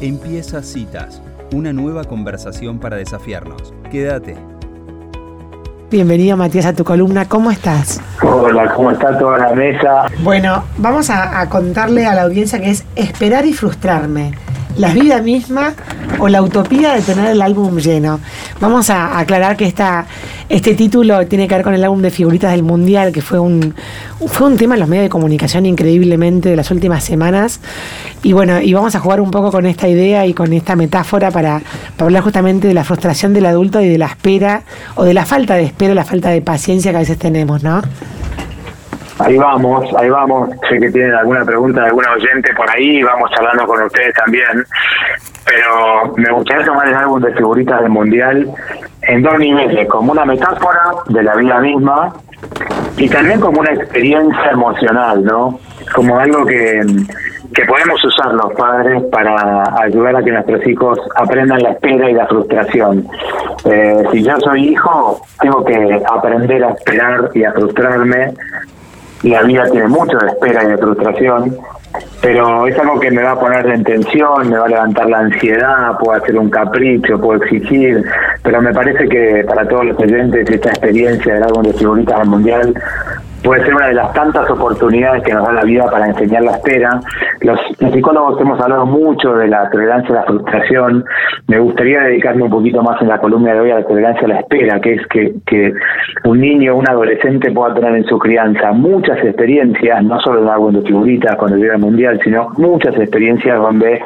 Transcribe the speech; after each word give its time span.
Empieza 0.00 0.62
Citas, 0.62 1.20
una 1.52 1.74
nueva 1.74 2.04
conversación 2.04 2.78
para 2.78 2.96
desafiarnos. 2.96 3.74
Quédate. 3.90 4.34
Bienvenido 5.90 6.38
Matías 6.38 6.64
a 6.64 6.72
tu 6.72 6.84
columna, 6.84 7.28
¿cómo 7.28 7.50
estás? 7.50 8.00
Hola, 8.22 8.72
¿cómo 8.74 8.92
está 8.92 9.18
toda 9.18 9.36
la 9.36 9.52
mesa? 9.52 10.06
Bueno, 10.22 10.64
vamos 10.78 11.10
a, 11.10 11.46
contarle 11.50 12.06
a 12.06 12.14
la 12.14 12.22
audiencia 12.22 12.58
que 12.58 12.70
es 12.70 12.86
esperar 12.96 13.44
y 13.44 13.52
frustrarme 13.52 14.32
la 14.78 14.94
vida 14.94 15.20
misma 15.20 15.74
o 16.20 16.28
la 16.28 16.42
utopía 16.42 16.92
de 16.94 17.00
tener 17.00 17.30
el 17.30 17.42
álbum 17.42 17.78
lleno. 17.78 18.20
Vamos 18.60 18.90
a 18.90 19.18
aclarar 19.18 19.56
que 19.56 19.64
esta, 19.64 20.06
este 20.48 20.74
título 20.74 21.26
tiene 21.26 21.48
que 21.48 21.54
ver 21.54 21.64
con 21.64 21.74
el 21.74 21.82
álbum 21.82 22.02
de 22.02 22.10
figuritas 22.10 22.52
del 22.52 22.62
Mundial, 22.62 23.10
que 23.10 23.22
fue 23.22 23.38
un, 23.38 23.74
fue 24.26 24.46
un 24.46 24.58
tema 24.58 24.74
en 24.74 24.80
los 24.80 24.88
medios 24.88 25.04
de 25.04 25.08
comunicación 25.08 25.64
increíblemente 25.64 26.50
de 26.50 26.56
las 26.56 26.70
últimas 26.70 27.02
semanas. 27.04 27.60
Y 28.22 28.34
bueno, 28.34 28.60
y 28.60 28.74
vamos 28.74 28.94
a 28.94 29.00
jugar 29.00 29.20
un 29.20 29.30
poco 29.30 29.50
con 29.50 29.64
esta 29.64 29.88
idea 29.88 30.26
y 30.26 30.34
con 30.34 30.52
esta 30.52 30.76
metáfora 30.76 31.30
para, 31.30 31.62
hablar 31.98 32.22
justamente 32.22 32.68
de 32.68 32.74
la 32.74 32.84
frustración 32.84 33.32
del 33.32 33.46
adulto 33.46 33.80
y 33.80 33.88
de 33.88 33.96
la 33.96 34.06
espera, 34.06 34.62
o 34.96 35.04
de 35.04 35.14
la 35.14 35.24
falta 35.24 35.54
de 35.54 35.64
espera, 35.64 35.94
la 35.94 36.04
falta 36.04 36.28
de 36.28 36.42
paciencia 36.42 36.90
que 36.90 36.98
a 36.98 37.00
veces 37.00 37.18
tenemos, 37.18 37.62
¿no? 37.62 37.80
Ahí 39.18 39.36
vamos, 39.36 39.86
ahí 39.98 40.08
vamos. 40.08 40.50
Sé 40.68 40.78
que 40.78 40.90
tienen 40.90 41.14
alguna 41.14 41.44
pregunta 41.44 41.82
de 41.82 41.86
alguna 41.88 42.12
oyente 42.12 42.54
por 42.54 42.70
ahí, 42.70 43.02
vamos 43.02 43.30
hablando 43.36 43.66
con 43.66 43.82
ustedes 43.82 44.14
también. 44.14 44.64
Pero 45.50 46.14
me 46.16 46.30
gustaría 46.32 46.64
tomar 46.64 46.86
el 46.86 46.94
álbum 46.94 47.20
de 47.20 47.34
figuritas 47.34 47.80
del 47.80 47.90
Mundial 47.90 48.48
en 49.02 49.22
dos 49.22 49.36
niveles, 49.36 49.88
como 49.88 50.12
una 50.12 50.24
metáfora 50.24 50.92
de 51.08 51.24
la 51.24 51.34
vida 51.34 51.58
misma 51.58 52.12
y 52.96 53.08
también 53.08 53.40
como 53.40 53.60
una 53.60 53.72
experiencia 53.72 54.50
emocional, 54.52 55.24
¿no? 55.24 55.58
Como 55.92 56.20
algo 56.20 56.46
que, 56.46 56.82
que 57.52 57.64
podemos 57.64 58.04
usar 58.04 58.32
los 58.32 58.52
padres 58.52 59.02
para 59.10 59.82
ayudar 59.82 60.16
a 60.16 60.22
que 60.22 60.30
nuestros 60.30 60.64
hijos 60.68 61.00
aprendan 61.16 61.62
la 61.62 61.70
espera 61.70 62.08
y 62.08 62.14
la 62.14 62.28
frustración. 62.28 63.08
Eh, 63.64 64.04
si 64.12 64.22
yo 64.22 64.38
soy 64.38 64.68
hijo, 64.68 65.20
tengo 65.40 65.64
que 65.64 66.00
aprender 66.06 66.62
a 66.62 66.70
esperar 66.70 67.30
y 67.34 67.42
a 67.42 67.52
frustrarme 67.52 68.34
la 69.22 69.42
vida 69.42 69.64
tiene 69.70 69.88
mucho 69.88 70.16
de 70.16 70.28
espera 70.28 70.64
y 70.64 70.68
de 70.68 70.78
frustración, 70.78 71.56
pero 72.20 72.66
es 72.66 72.78
algo 72.78 73.00
que 73.00 73.10
me 73.10 73.22
va 73.22 73.32
a 73.32 73.40
poner 73.40 73.66
en 73.66 73.82
tensión, 73.82 74.48
me 74.48 74.58
va 74.58 74.66
a 74.66 74.68
levantar 74.68 75.08
la 75.08 75.18
ansiedad, 75.20 75.98
puedo 75.98 76.12
hacer 76.12 76.38
un 76.38 76.50
capricho, 76.50 77.20
puedo 77.20 77.42
exigir, 77.42 78.04
pero 78.42 78.60
me 78.60 78.72
parece 78.72 79.08
que 79.08 79.44
para 79.46 79.66
todos 79.66 79.86
los 79.86 79.98
oyentes 79.98 80.48
esta 80.48 80.68
experiencia 80.68 81.34
del 81.34 81.44
álbum 81.44 81.62
de 81.62 81.72
figuritas 81.72 82.18
del 82.18 82.28
mundial 82.28 82.74
puede 83.42 83.64
ser 83.64 83.74
una 83.74 83.88
de 83.88 83.94
las 83.94 84.12
tantas 84.12 84.48
oportunidades 84.50 85.22
que 85.22 85.32
nos 85.32 85.46
da 85.46 85.52
la 85.52 85.64
vida 85.64 85.90
para 85.90 86.08
enseñar 86.08 86.42
la 86.42 86.52
espera. 86.52 87.00
Los, 87.40 87.58
psicólogos 87.92 88.40
hemos 88.40 88.60
hablado 88.60 88.86
mucho 88.86 89.34
de 89.34 89.48
la 89.48 89.68
tolerancia 89.70 90.10
a 90.10 90.20
la 90.20 90.24
frustración. 90.24 91.04
Me 91.48 91.58
gustaría 91.58 92.00
dedicarme 92.02 92.42
un 92.42 92.50
poquito 92.50 92.82
más 92.82 93.00
en 93.00 93.08
la 93.08 93.18
columna 93.18 93.54
de 93.54 93.60
hoy 93.60 93.70
a 93.70 93.76
la 93.76 93.86
tolerancia 93.86 94.26
a 94.26 94.28
la 94.28 94.40
espera, 94.40 94.80
que 94.80 94.94
es 94.94 95.06
que, 95.06 95.34
que 95.46 95.72
un 96.24 96.40
niño 96.40 96.74
o 96.74 96.78
un 96.78 96.88
adolescente 96.88 97.50
pueda 97.50 97.74
tener 97.74 97.94
en 97.96 98.04
su 98.04 98.18
crianza 98.18 98.72
muchas 98.72 99.18
experiencias, 99.24 100.04
no 100.04 100.20
solo 100.20 100.40
en 100.40 100.74
el 100.74 100.82
de 100.82 100.88
figuritas 100.88 101.36
cuando 101.36 101.56
llega 101.56 101.74
al 101.74 101.80
mundial, 101.80 102.20
sino 102.22 102.50
muchas 102.58 102.94
experiencias 102.96 103.58
donde 103.58 104.02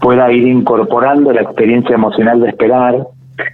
pueda 0.00 0.32
ir 0.32 0.46
incorporando 0.46 1.32
la 1.32 1.42
experiencia 1.42 1.94
emocional 1.94 2.40
de 2.40 2.48
esperar, 2.48 2.94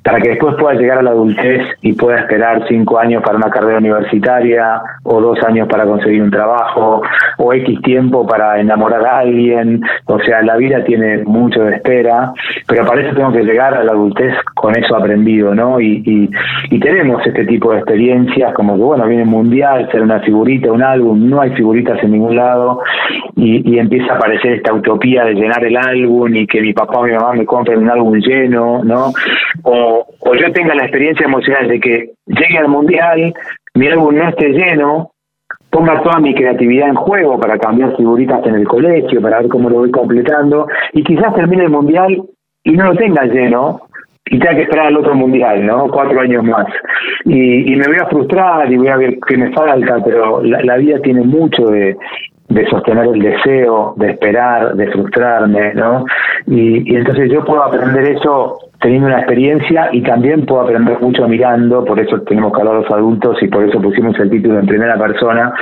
para 0.02 0.20
que 0.20 0.30
después 0.30 0.56
pueda 0.58 0.78
llegar 0.78 0.98
a 0.98 1.02
la 1.02 1.10
adultez 1.10 1.62
y 1.82 1.94
pueda 1.94 2.20
esperar 2.20 2.64
cinco 2.68 2.98
años 2.98 3.22
para 3.22 3.36
una 3.36 3.50
carrera 3.50 3.78
universitaria 3.78 4.82
o 5.04 5.20
dos 5.20 5.38
años 5.44 5.68
para 5.68 5.84
conseguir 5.84 6.22
un 6.22 6.30
trabajo 6.30 7.02
o 7.38 7.52
X 7.54 7.80
tiempo 7.82 8.26
para 8.26 8.60
enamorar 8.60 9.04
a 9.06 9.18
alguien. 9.18 9.80
O 10.06 10.18
sea, 10.20 10.42
la 10.42 10.56
vida 10.56 10.84
tiene 10.84 11.18
mucho 11.24 11.62
de 11.62 11.76
espera, 11.76 12.32
pero 12.66 12.86
para 12.86 13.02
eso 13.02 13.14
tengo 13.14 13.32
que 13.32 13.44
llegar 13.44 13.74
a 13.74 13.84
la 13.84 13.92
adultez 13.92 14.34
con 14.54 14.76
eso 14.76 14.96
aprendido, 14.96 15.54
¿no? 15.54 15.80
Y, 15.80 16.02
y, 16.04 16.30
y 16.74 16.80
tenemos 16.80 17.26
este 17.26 17.44
tipo 17.44 17.72
de 17.72 17.78
experiencias 17.78 18.52
como 18.54 18.76
que, 18.76 18.82
bueno, 18.82 19.06
viene 19.06 19.24
mundial, 19.24 19.88
ser 19.90 20.02
una 20.02 20.20
figurita, 20.20 20.72
un 20.72 20.82
álbum, 20.82 21.28
no 21.28 21.40
hay 21.40 21.50
figuritas 21.52 22.02
en 22.02 22.12
ningún 22.12 22.36
lado 22.36 22.80
y, 23.36 23.74
y 23.74 23.78
empieza 23.78 24.12
a 24.12 24.16
aparecer 24.16 24.52
esta 24.52 24.72
utopía 24.72 25.24
de 25.24 25.34
llenar 25.34 25.64
el 25.64 25.76
álbum 25.76 26.34
y 26.34 26.46
que 26.46 26.60
mi 26.60 26.72
papá 26.72 27.00
o 27.00 27.04
mi 27.04 27.12
mamá 27.12 27.32
me 27.32 27.46
compren 27.46 27.78
un 27.78 27.90
álbum 27.90 28.18
lleno, 28.18 28.82
¿no? 28.84 29.12
o, 29.62 30.06
yo 30.34 30.52
tenga 30.52 30.74
la 30.74 30.82
experiencia 30.82 31.26
emocional 31.26 31.68
de 31.68 31.80
que 31.80 32.10
llegue 32.26 32.58
al 32.58 32.68
mundial, 32.68 33.34
mi 33.74 33.86
álbum 33.88 34.14
no 34.14 34.28
esté 34.28 34.48
lleno, 34.50 35.10
ponga 35.70 36.02
toda 36.02 36.18
mi 36.18 36.34
creatividad 36.34 36.88
en 36.88 36.94
juego 36.96 37.38
para 37.38 37.58
cambiar 37.58 37.96
figuritas 37.96 38.44
en 38.46 38.54
el 38.56 38.66
colegio, 38.66 39.20
para 39.20 39.40
ver 39.40 39.48
cómo 39.48 39.70
lo 39.70 39.76
voy 39.76 39.90
completando, 39.90 40.66
y 40.92 41.02
quizás 41.02 41.34
termine 41.34 41.64
el 41.64 41.70
mundial 41.70 42.22
y 42.64 42.72
no 42.72 42.86
lo 42.86 42.94
tenga 42.94 43.24
lleno, 43.24 43.82
y 44.26 44.38
tenga 44.38 44.54
que 44.54 44.62
esperar 44.62 44.86
al 44.86 44.96
otro 44.96 45.14
mundial, 45.14 45.66
¿no? 45.66 45.88
Cuatro 45.88 46.20
años 46.20 46.44
más. 46.44 46.66
Y, 47.24 47.72
y 47.72 47.76
me 47.76 47.86
voy 47.86 47.96
a 48.00 48.06
frustrar 48.06 48.70
y 48.70 48.76
voy 48.76 48.88
a 48.88 48.96
ver 48.96 49.18
qué 49.26 49.36
me 49.36 49.50
falta, 49.52 49.96
pero 50.04 50.42
la 50.42 50.76
vida 50.76 51.00
tiene 51.00 51.22
mucho 51.22 51.64
de, 51.66 51.96
de 52.50 52.66
sostener 52.66 53.06
el 53.06 53.22
deseo, 53.22 53.94
de 53.96 54.10
esperar, 54.10 54.74
de 54.74 54.88
frustrarme, 54.88 55.72
¿no? 55.74 56.04
Y, 56.46 56.92
y 56.92 56.96
entonces 56.96 57.30
yo 57.30 57.44
puedo 57.44 57.62
aprender 57.62 58.04
eso 58.04 58.58
teniendo 58.80 59.08
una 59.08 59.18
experiencia 59.18 59.88
y 59.92 60.02
también 60.02 60.46
puedo 60.46 60.62
aprender 60.62 60.98
mucho 61.00 61.28
mirando, 61.28 61.84
por 61.84 62.00
eso 62.00 62.20
tenemos 62.22 62.52
que 62.52 62.60
hablar 62.60 62.76
los 62.76 62.90
adultos 62.90 63.36
y 63.42 63.48
por 63.48 63.68
eso 63.68 63.80
pusimos 63.80 64.18
el 64.18 64.30
título 64.30 64.58
en 64.58 64.66
primera 64.66 64.98
persona, 64.98 65.52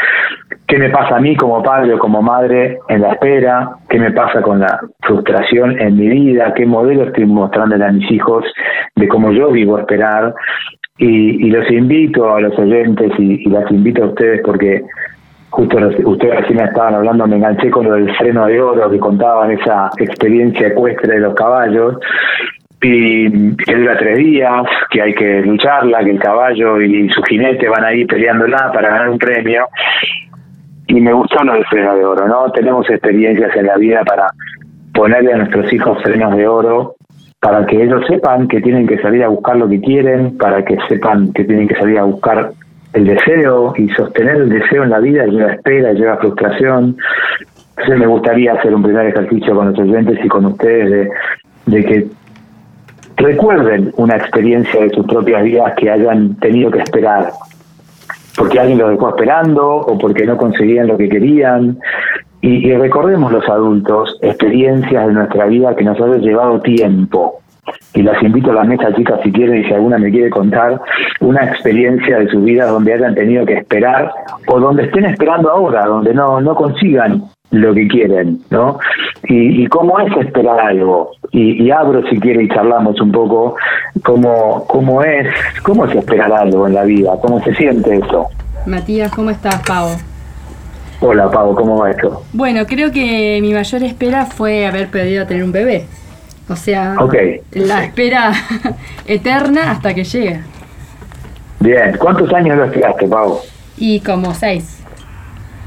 qué 0.66 0.78
me 0.78 0.88
pasa 0.88 1.16
a 1.16 1.20
mí 1.20 1.36
como 1.36 1.62
padre 1.62 1.94
o 1.94 1.98
como 1.98 2.22
madre 2.22 2.78
en 2.88 3.02
la 3.02 3.12
espera, 3.12 3.70
qué 3.90 3.98
me 3.98 4.12
pasa 4.12 4.40
con 4.40 4.60
la 4.60 4.80
frustración 5.00 5.78
en 5.80 5.96
mi 5.96 6.08
vida, 6.08 6.54
qué 6.54 6.64
modelo 6.64 7.04
estoy 7.04 7.26
mostrando 7.26 7.84
a 7.84 7.92
mis 7.92 8.10
hijos 8.10 8.44
de 8.96 9.08
cómo 9.08 9.32
yo 9.32 9.50
vivo 9.50 9.78
esperar. 9.78 10.34
Y, 11.00 11.46
y 11.46 11.50
los 11.50 11.70
invito 11.70 12.34
a 12.34 12.40
los 12.40 12.58
oyentes 12.58 13.12
y, 13.18 13.46
y 13.46 13.50
las 13.50 13.70
invito 13.70 14.02
a 14.02 14.06
ustedes 14.06 14.40
porque 14.44 14.82
justo 15.50 15.78
ustedes 16.04 16.40
recién 16.40 16.60
estaban 16.60 16.94
hablando, 16.94 17.26
me 17.26 17.36
enganché 17.36 17.70
con 17.70 17.86
lo 17.86 17.94
del 17.94 18.14
freno 18.16 18.46
de 18.46 18.60
oro 18.60 18.90
que 18.90 18.98
contaban 18.98 19.50
esa 19.50 19.90
experiencia 19.98 20.68
ecuestre 20.68 21.14
de 21.14 21.20
los 21.20 21.34
caballos 21.34 21.96
y 22.80 23.56
que 23.56 23.74
dura 23.74 23.96
tres 23.98 24.18
días, 24.18 24.62
que 24.90 25.02
hay 25.02 25.14
que 25.14 25.42
lucharla, 25.42 26.04
que 26.04 26.10
el 26.10 26.20
caballo 26.20 26.80
y 26.80 27.08
su 27.10 27.22
jinete 27.22 27.68
van 27.68 27.84
ahí 27.84 28.04
peleándola 28.04 28.70
para 28.72 28.90
ganar 28.90 29.08
un 29.10 29.18
premio. 29.18 29.66
Y 30.86 31.00
me 31.00 31.12
gustó 31.12 31.42
lo 31.44 31.54
del 31.54 31.66
freno 31.66 31.96
de 31.96 32.04
oro, 32.04 32.28
¿no? 32.28 32.50
Tenemos 32.52 32.88
experiencias 32.88 33.54
en 33.56 33.66
la 33.66 33.76
vida 33.76 34.04
para 34.04 34.30
ponerle 34.94 35.34
a 35.34 35.38
nuestros 35.38 35.72
hijos 35.72 36.02
frenos 36.02 36.36
de 36.36 36.46
oro, 36.46 36.94
para 37.40 37.66
que 37.66 37.82
ellos 37.82 38.04
sepan 38.06 38.48
que 38.48 38.60
tienen 38.60 38.86
que 38.86 38.98
salir 38.98 39.24
a 39.24 39.28
buscar 39.28 39.56
lo 39.56 39.68
que 39.68 39.80
quieren, 39.80 40.38
para 40.38 40.64
que 40.64 40.76
sepan 40.88 41.32
que 41.32 41.44
tienen 41.44 41.68
que 41.68 41.76
salir 41.76 41.98
a 41.98 42.04
buscar 42.04 42.52
el 42.92 43.04
deseo 43.04 43.74
y 43.76 43.88
sostener 43.90 44.36
el 44.36 44.48
deseo 44.48 44.84
en 44.84 44.90
la 44.90 44.98
vida 44.98 45.26
lleva 45.26 45.52
espera, 45.52 45.92
lleva 45.92 46.16
frustración. 46.16 46.96
Entonces 47.70 47.98
me 47.98 48.06
gustaría 48.06 48.54
hacer 48.54 48.74
un 48.74 48.82
primer 48.82 49.06
ejercicio 49.06 49.54
con 49.54 49.70
los 49.70 49.78
oyentes 49.78 50.18
y 50.24 50.28
con 50.28 50.46
ustedes 50.46 51.10
de, 51.66 51.84
que 51.84 52.06
recuerden 53.16 53.92
una 53.96 54.16
experiencia 54.16 54.80
de 54.80 54.90
sus 54.90 55.06
propias 55.06 55.44
vidas 55.44 55.74
que 55.76 55.90
hayan 55.90 56.34
tenido 56.36 56.70
que 56.70 56.80
esperar, 56.80 57.30
porque 58.36 58.58
alguien 58.58 58.78
los 58.78 58.90
dejó 58.90 59.10
esperando 59.10 59.76
o 59.76 59.98
porque 59.98 60.24
no 60.24 60.36
conseguían 60.36 60.88
lo 60.88 60.96
que 60.96 61.08
querían. 61.08 61.78
Y, 62.40 62.68
y 62.68 62.76
recordemos 62.76 63.32
los 63.32 63.48
adultos 63.48 64.18
experiencias 64.22 65.06
de 65.06 65.12
nuestra 65.12 65.46
vida 65.46 65.76
que 65.76 65.84
nos 65.84 66.00
han 66.00 66.20
llevado 66.20 66.60
tiempo. 66.60 67.42
Y 67.94 68.02
las 68.02 68.22
invito 68.22 68.50
a 68.50 68.54
la 68.54 68.64
mesa, 68.64 68.94
chicas, 68.94 69.20
si 69.22 69.32
quieren 69.32 69.60
y 69.60 69.64
si 69.64 69.72
alguna 69.72 69.98
me 69.98 70.10
quiere 70.10 70.30
contar 70.30 70.80
una 71.20 71.44
experiencia 71.44 72.18
de 72.18 72.28
su 72.28 72.42
vida 72.42 72.66
donde 72.66 72.94
hayan 72.94 73.14
tenido 73.14 73.44
que 73.46 73.54
esperar 73.54 74.12
o 74.46 74.60
donde 74.60 74.84
estén 74.84 75.06
esperando 75.06 75.50
ahora, 75.50 75.86
donde 75.86 76.14
no, 76.14 76.40
no 76.40 76.54
consigan 76.54 77.24
lo 77.50 77.74
que 77.74 77.88
quieren, 77.88 78.40
¿no? 78.50 78.78
Y, 79.24 79.64
y 79.64 79.66
cómo 79.68 79.98
es 80.00 80.14
esperar 80.18 80.60
algo. 80.60 81.12
Y, 81.30 81.64
y, 81.64 81.70
abro 81.70 82.02
si 82.08 82.18
quiere 82.20 82.42
y 82.42 82.48
charlamos 82.48 83.00
un 83.00 83.12
poco 83.12 83.56
cómo, 84.04 84.66
cómo 84.66 85.02
es, 85.02 85.28
cómo 85.62 85.86
es 85.86 85.94
esperar 85.94 86.32
algo 86.32 86.66
en 86.66 86.74
la 86.74 86.84
vida, 86.84 87.12
cómo 87.22 87.42
se 87.42 87.54
siente 87.54 87.96
eso. 87.96 88.26
Matías, 88.66 89.10
¿cómo 89.14 89.30
estás, 89.30 89.62
Pavo? 89.66 89.90
Hola, 91.00 91.30
Pavo, 91.30 91.54
¿cómo 91.54 91.78
va 91.78 91.90
esto? 91.90 92.22
Bueno, 92.32 92.66
creo 92.66 92.90
que 92.90 93.38
mi 93.40 93.52
mayor 93.52 93.82
espera 93.84 94.26
fue 94.26 94.66
haber 94.66 94.88
podido 94.88 95.26
tener 95.26 95.44
un 95.44 95.52
bebé. 95.52 95.86
O 96.48 96.56
sea, 96.56 96.96
okay. 96.98 97.40
la 97.52 97.84
espera 97.84 98.32
eterna 99.06 99.70
hasta 99.70 99.94
que 99.94 100.04
llega. 100.04 100.40
Bien, 101.60 101.96
¿cuántos 101.98 102.32
años 102.32 102.56
lo 102.56 102.64
esperaste, 102.64 103.06
Pavo? 103.06 103.42
Y 103.76 104.00
como 104.00 104.32
seis. 104.32 104.78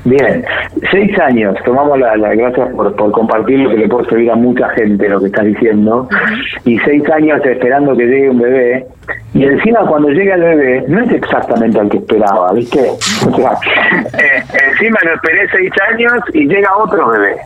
Bien, 0.03 0.43
seis 0.89 1.19
años, 1.19 1.55
tomamos 1.63 1.99
la, 1.99 2.17
la 2.17 2.33
gracias 2.33 2.69
por, 2.73 2.95
por 2.95 3.11
compartir 3.11 3.59
lo 3.59 3.69
que 3.69 3.77
le 3.77 3.87
puedo 3.87 4.09
servir 4.09 4.31
a 4.31 4.35
mucha 4.35 4.67
gente 4.69 5.07
lo 5.07 5.19
que 5.19 5.27
estás 5.27 5.45
diciendo, 5.45 6.09
y 6.65 6.79
seis 6.79 7.07
años 7.11 7.39
esperando 7.45 7.95
que 7.95 8.05
llegue 8.05 8.29
un 8.31 8.39
bebé, 8.39 8.87
y 9.35 9.43
encima 9.43 9.85
cuando 9.85 10.09
llega 10.09 10.35
el 10.35 10.41
bebé, 10.41 10.85
no 10.87 11.03
es 11.03 11.11
exactamente 11.11 11.79
al 11.79 11.89
que 11.89 11.97
esperaba, 11.97 12.51
¿viste? 12.53 12.79
O 13.27 13.35
sea, 13.35 13.51
eh, 14.19 14.43
encima 14.71 14.97
lo 15.03 15.13
esperé 15.13 15.47
seis 15.51 15.71
años 15.91 16.13
y 16.33 16.47
llega 16.47 16.75
otro 16.77 17.07
bebé, 17.09 17.37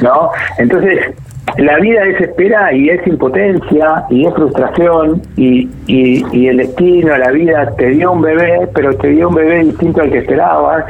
¿no? 0.00 0.30
Entonces, 0.58 1.12
la 1.58 1.78
vida 1.78 2.04
es 2.04 2.20
espera 2.20 2.72
y 2.72 2.90
es 2.90 3.06
impotencia 3.06 4.04
y 4.10 4.26
es 4.26 4.34
frustración 4.34 5.22
y, 5.36 5.68
y, 5.86 6.48
el 6.48 6.58
destino, 6.58 7.16
la 7.16 7.30
vida 7.30 7.72
te 7.78 7.90
dio 7.90 8.12
un 8.12 8.20
bebé, 8.20 8.68
pero 8.74 8.94
te 8.96 9.08
dio 9.08 9.28
un 9.28 9.36
bebé 9.36 9.64
distinto 9.64 10.02
al 10.02 10.10
que 10.10 10.18
esperabas 10.18 10.84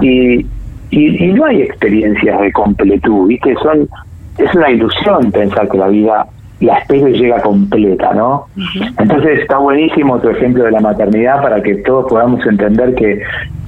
y, 0.00 0.46
y, 0.90 1.32
no 1.32 1.46
hay 1.46 1.62
experiencias 1.62 2.40
de 2.40 2.52
completud, 2.52 3.26
¿viste? 3.26 3.54
Son, 3.56 3.88
es 4.38 4.54
una 4.54 4.70
ilusión 4.70 5.32
pensar 5.32 5.68
que 5.68 5.78
la 5.78 5.88
vida 5.88 6.26
la 6.60 6.78
espera 6.78 7.08
y 7.08 7.14
llega 7.14 7.40
completa, 7.40 8.12
¿no? 8.14 8.46
Entonces 8.98 9.40
está 9.40 9.58
buenísimo 9.58 10.18
tu 10.20 10.28
ejemplo 10.28 10.64
de 10.64 10.72
la 10.72 10.80
maternidad 10.80 11.42
para 11.42 11.62
que 11.62 11.76
todos 11.76 12.06
podamos 12.08 12.44
entender 12.46 12.94
que, 12.94 13.22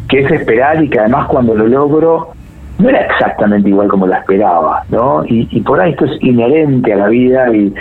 que 0.08 0.20
es 0.20 0.30
esperar 0.30 0.82
y 0.82 0.88
que 0.88 0.98
además 0.98 1.26
cuando 1.28 1.54
lo 1.54 1.66
logro 1.66 2.34
no 2.80 2.88
era 2.88 3.00
exactamente 3.02 3.68
igual 3.68 3.88
como 3.88 4.06
la 4.06 4.18
esperaba, 4.18 4.82
¿no? 4.90 5.22
Y, 5.26 5.60
por 5.60 5.80
ahí 5.80 5.92
esto 5.92 6.06
es 6.06 6.22
inherente 6.22 6.92
a 6.92 6.96
la 6.96 7.08
vida 7.08 7.54
y 7.54 7.72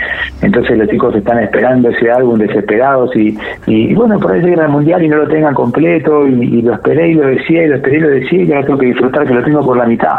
entonces 0.42 0.76
los 0.78 0.88
chicos 0.88 1.14
están 1.14 1.38
esperando 1.40 1.88
ese 1.88 2.10
álbum 2.10 2.38
desesperados 2.38 3.14
y, 3.16 3.36
y 3.66 3.94
bueno, 3.94 4.18
por 4.20 4.32
ahí 4.32 4.42
llegan 4.42 4.66
al 4.66 4.70
mundial 4.70 5.02
y 5.02 5.08
no 5.08 5.16
lo 5.16 5.28
tengan 5.28 5.54
completo 5.54 6.26
y, 6.26 6.62
lo 6.62 6.74
esperé 6.74 7.08
y 7.08 7.14
lo 7.14 7.26
decía 7.26 7.64
y 7.64 7.68
lo 7.68 7.76
esperé 7.76 7.96
y 7.96 8.00
lo 8.00 8.08
decía 8.08 8.42
y 8.42 8.52
ahora 8.52 8.66
tengo 8.66 8.78
que 8.78 8.86
disfrutar 8.86 9.26
que 9.26 9.34
lo 9.34 9.42
tengo 9.42 9.64
por 9.64 9.76
la 9.76 9.86
mitad. 9.86 10.18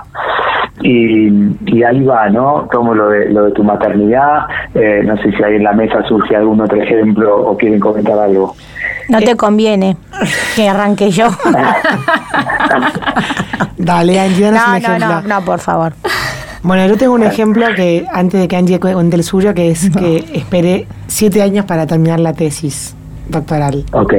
Y, 0.84 1.30
y 1.66 1.84
ahí 1.84 2.04
va, 2.04 2.30
¿no? 2.30 2.68
Tomo 2.72 2.94
lo 2.94 3.10
de, 3.10 3.30
lo 3.30 3.46
de 3.46 3.52
tu 3.52 3.64
maternidad, 3.64 4.46
eh, 4.74 5.02
no 5.06 5.18
sé 5.18 5.32
si 5.32 5.44
ahí 5.44 5.56
en 5.56 5.64
la 5.64 5.74
mesa 5.74 6.04
surge 6.08 6.36
algún 6.36 6.62
otro 6.62 6.82
ejemplo 6.82 7.36
o 7.36 7.58
quieren 7.58 7.80
comentar 7.80 8.18
algo. 8.18 8.56
No 9.10 9.20
te 9.20 9.36
conviene 9.36 9.98
que 10.56 10.70
arranque 10.70 11.12
yo. 11.12 11.28
Dale, 13.78 14.20
Angie, 14.20 14.52
no, 14.52 14.80
no, 14.80 15.00
no, 15.00 15.22
no, 15.22 15.42
por 15.42 15.60
favor. 15.60 15.94
Bueno, 16.64 16.88
yo 16.88 16.98
tengo 16.98 17.14
un 17.14 17.24
ejemplo 17.24 17.66
que 17.76 18.06
antes 18.12 18.40
de 18.40 18.48
que 18.48 18.56
Angie 18.56 18.80
cuente 18.80 19.16
el 19.16 19.24
suyo, 19.24 19.54
que 19.54 19.72
es 19.72 19.90
que 19.90 20.24
esperé 20.34 20.88
siete 21.08 21.42
años 21.42 21.66
para 21.66 21.88
terminar 21.88 22.20
la 22.20 22.34
tesis 22.34 22.96
doctoral. 23.28 23.84
Ok. 23.94 24.14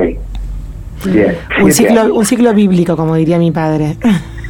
Bien. 1.05 1.37
Un 1.63 1.73
ciclo, 1.73 2.15
un 2.15 2.25
ciclo 2.25 2.53
bíblico, 2.53 2.97
como 2.97 3.15
diría 3.15 3.39
mi 3.39 3.51
padre. 3.51 3.97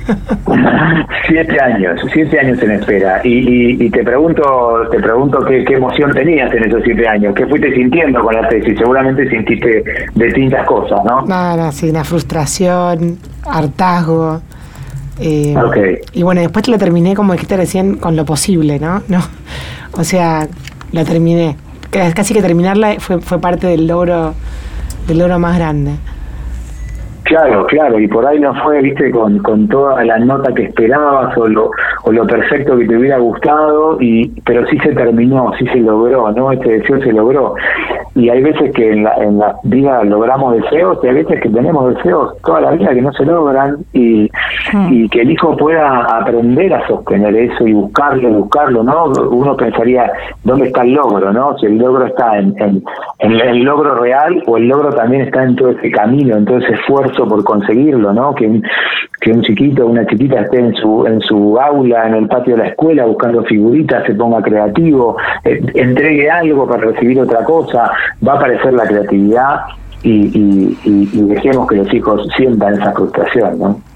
siete 1.28 1.60
años, 1.60 2.00
siete 2.12 2.38
años 2.38 2.62
en 2.62 2.72
espera. 2.72 3.20
Y, 3.24 3.84
y, 3.84 3.90
te 3.90 4.02
pregunto, 4.02 4.88
te 4.90 5.00
pregunto 5.00 5.44
qué, 5.44 5.64
qué, 5.64 5.74
emoción 5.74 6.12
tenías 6.12 6.52
en 6.54 6.64
esos 6.64 6.82
siete 6.84 7.06
años, 7.06 7.34
qué 7.34 7.46
fuiste 7.46 7.72
sintiendo 7.74 8.20
con 8.20 8.34
la 8.34 8.48
tesis. 8.48 8.78
Seguramente 8.78 9.28
sintiste 9.28 9.84
distintas 10.14 10.66
cosas, 10.66 11.00
¿no? 11.04 11.22
Nada, 11.26 11.72
sí, 11.72 11.90
una 11.90 12.04
frustración, 12.04 13.18
hartazgo. 13.44 14.40
Eh, 15.20 15.54
Y 16.12 16.22
bueno, 16.22 16.40
después 16.40 16.66
la 16.68 16.78
terminé, 16.78 17.14
como 17.14 17.32
dijiste 17.32 17.56
recién, 17.56 17.96
con 17.96 18.16
lo 18.16 18.24
posible, 18.24 18.78
¿no? 18.78 19.02
no 19.08 19.20
O 19.92 20.04
sea, 20.04 20.48
la 20.92 21.04
terminé. 21.04 21.56
Casi 21.90 22.32
que 22.32 22.40
terminarla 22.40 22.96
fue, 23.00 23.20
fue 23.20 23.38
parte 23.38 23.66
del 23.66 23.86
logro, 23.86 24.34
del 25.06 25.18
logro 25.18 25.38
más 25.38 25.58
grande. 25.58 25.92
Claro, 27.32 27.64
claro, 27.64 27.98
y 27.98 28.06
por 28.08 28.26
ahí 28.26 28.38
no 28.38 28.54
fue, 28.62 28.82
viste, 28.82 29.10
con, 29.10 29.38
con 29.38 29.66
toda 29.66 30.04
la 30.04 30.18
nota 30.18 30.52
que 30.52 30.64
esperabas 30.64 31.34
o 31.38 31.48
lo, 31.48 31.70
o 32.02 32.12
lo 32.12 32.26
perfecto 32.26 32.76
que 32.76 32.86
te 32.86 32.94
hubiera 32.94 33.16
gustado, 33.16 33.96
y 34.02 34.28
pero 34.44 34.66
sí 34.66 34.78
se 34.80 34.92
terminó, 34.92 35.50
sí 35.58 35.66
se 35.68 35.78
logró, 35.78 36.30
¿no? 36.32 36.52
Este 36.52 36.80
deseo 36.80 37.00
se 37.00 37.10
logró. 37.10 37.54
Y 38.14 38.28
hay 38.28 38.42
veces 38.42 38.72
que 38.74 38.92
en 38.92 39.04
la, 39.04 39.14
en 39.14 39.38
la 39.38 39.56
vida 39.64 40.04
logramos 40.04 40.54
deseos, 40.54 40.98
y 41.02 41.08
hay 41.08 41.14
veces 41.14 41.40
que 41.40 41.48
tenemos 41.48 41.94
deseos 41.94 42.36
toda 42.42 42.60
la 42.60 42.70
vida 42.72 42.94
que 42.94 43.02
no 43.02 43.12
se 43.12 43.24
logran, 43.24 43.76
y, 43.92 44.30
hmm. 44.72 44.92
y 44.92 45.08
que 45.08 45.22
el 45.22 45.30
hijo 45.30 45.56
pueda 45.56 46.04
aprender 46.18 46.74
a 46.74 46.86
sostener 46.86 47.34
eso 47.34 47.66
y 47.66 47.72
buscarlo, 47.72 48.28
buscarlo, 48.30 48.82
¿no? 48.82 49.06
Uno 49.30 49.56
pensaría, 49.56 50.10
¿dónde 50.44 50.66
está 50.66 50.82
el 50.82 50.92
logro, 50.92 51.32
no? 51.32 51.56
Si 51.58 51.66
el 51.66 51.78
logro 51.78 52.06
está 52.06 52.38
en, 52.38 52.54
en, 52.58 52.82
en 53.18 53.32
el 53.32 53.58
logro 53.60 53.94
real, 53.96 54.42
o 54.46 54.56
el 54.56 54.68
logro 54.68 54.90
también 54.90 55.22
está 55.22 55.44
en 55.44 55.56
todo 55.56 55.70
ese 55.70 55.90
camino, 55.90 56.36
en 56.36 56.44
todo 56.44 56.58
ese 56.58 56.74
esfuerzo 56.74 57.26
por 57.26 57.42
conseguirlo, 57.44 58.12
¿no? 58.12 58.34
Que, 58.34 58.60
que 59.22 59.30
un 59.30 59.42
chiquito 59.42 59.86
o 59.86 59.90
una 59.90 60.04
chiquita 60.06 60.40
esté 60.40 60.58
en 60.58 60.74
su, 60.74 61.06
en 61.06 61.20
su 61.20 61.58
aula, 61.58 62.08
en 62.08 62.14
el 62.14 62.28
patio 62.28 62.56
de 62.56 62.64
la 62.64 62.68
escuela, 62.70 63.06
buscando 63.06 63.42
figuritas, 63.44 64.04
se 64.04 64.14
ponga 64.14 64.42
creativo, 64.42 65.16
eh, 65.44 65.60
entregue 65.74 66.28
algo 66.30 66.66
para 66.66 66.82
recibir 66.82 67.20
otra 67.20 67.44
cosa, 67.44 67.92
va 68.26 68.32
a 68.32 68.36
aparecer 68.36 68.74
la 68.74 68.84
creatividad 68.84 69.60
y, 70.02 70.76
y 70.84 71.22
dejemos 71.28 71.68
que 71.68 71.76
los 71.76 71.94
hijos 71.94 72.28
sientan 72.36 72.74
esa 72.74 72.92
frustración, 72.92 73.58
¿no? 73.58 73.91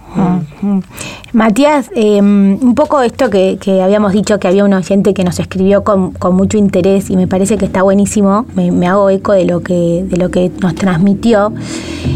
Matías, 1.33 1.91
em, 1.95 2.59
un 2.63 2.75
poco 2.75 3.03
esto 3.03 3.29
que, 3.31 3.59
habíamos 3.83 4.13
dicho 4.13 4.39
que 4.39 4.49
había 4.49 4.65
un 4.65 4.73
oyente 4.73 5.13
que 5.13 5.25
nos 5.25 5.39
escribió 5.39 5.85
con, 5.85 6.15
mucho 6.33 6.57
interés 6.57 7.11
y 7.11 7.17
me 7.17 7.27
parece 7.27 7.59
que 7.59 7.67
está 7.67 7.83
buenísimo, 7.83 8.47
me, 8.55 8.87
hago 8.87 9.11
eco 9.11 9.33
de 9.33 9.45
lo 9.45 9.61
que, 9.61 10.05
de 10.09 10.17
lo 10.17 10.31
que 10.31 10.51
nos 10.61 10.75
transmitió, 10.75 11.53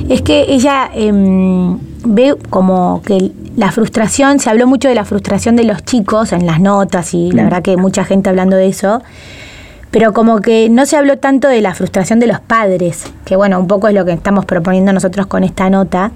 es 0.08 0.22
que 0.22 0.46
ella 0.48 0.90
em, 0.94 1.78
ve 2.04 2.36
como 2.48 3.02
que 3.04 3.32
la 3.56 3.72
frustración, 3.72 4.38
se 4.38 4.48
habló 4.48 4.66
mucho 4.66 4.88
de 4.88 4.94
la 4.94 5.04
frustración 5.04 5.56
de 5.56 5.64
los 5.64 5.84
chicos 5.84 6.32
en 6.32 6.46
las 6.46 6.60
notas 6.60 7.12
y 7.14 7.30
la 7.32 7.44
verdad 7.44 7.62
que 7.62 7.76
mucha 7.76 8.04
gente 8.04 8.30
hablando 8.30 8.56
de 8.56 8.68
eso 8.68 9.02
pero 9.90 10.12
como 10.12 10.40
que 10.40 10.68
no 10.70 10.86
se 10.86 10.96
habló 10.96 11.18
tanto 11.18 11.48
de 11.48 11.60
la 11.60 11.74
frustración 11.74 12.20
de 12.20 12.28
los 12.28 12.40
padres, 12.40 13.12
que 13.24 13.36
bueno, 13.36 13.58
un 13.58 13.66
poco 13.66 13.88
es 13.88 13.94
lo 13.94 14.04
que 14.04 14.12
estamos 14.12 14.44
proponiendo 14.44 14.92
nosotros 14.92 15.26
con 15.26 15.42
esta 15.42 15.68
nota. 15.68 16.12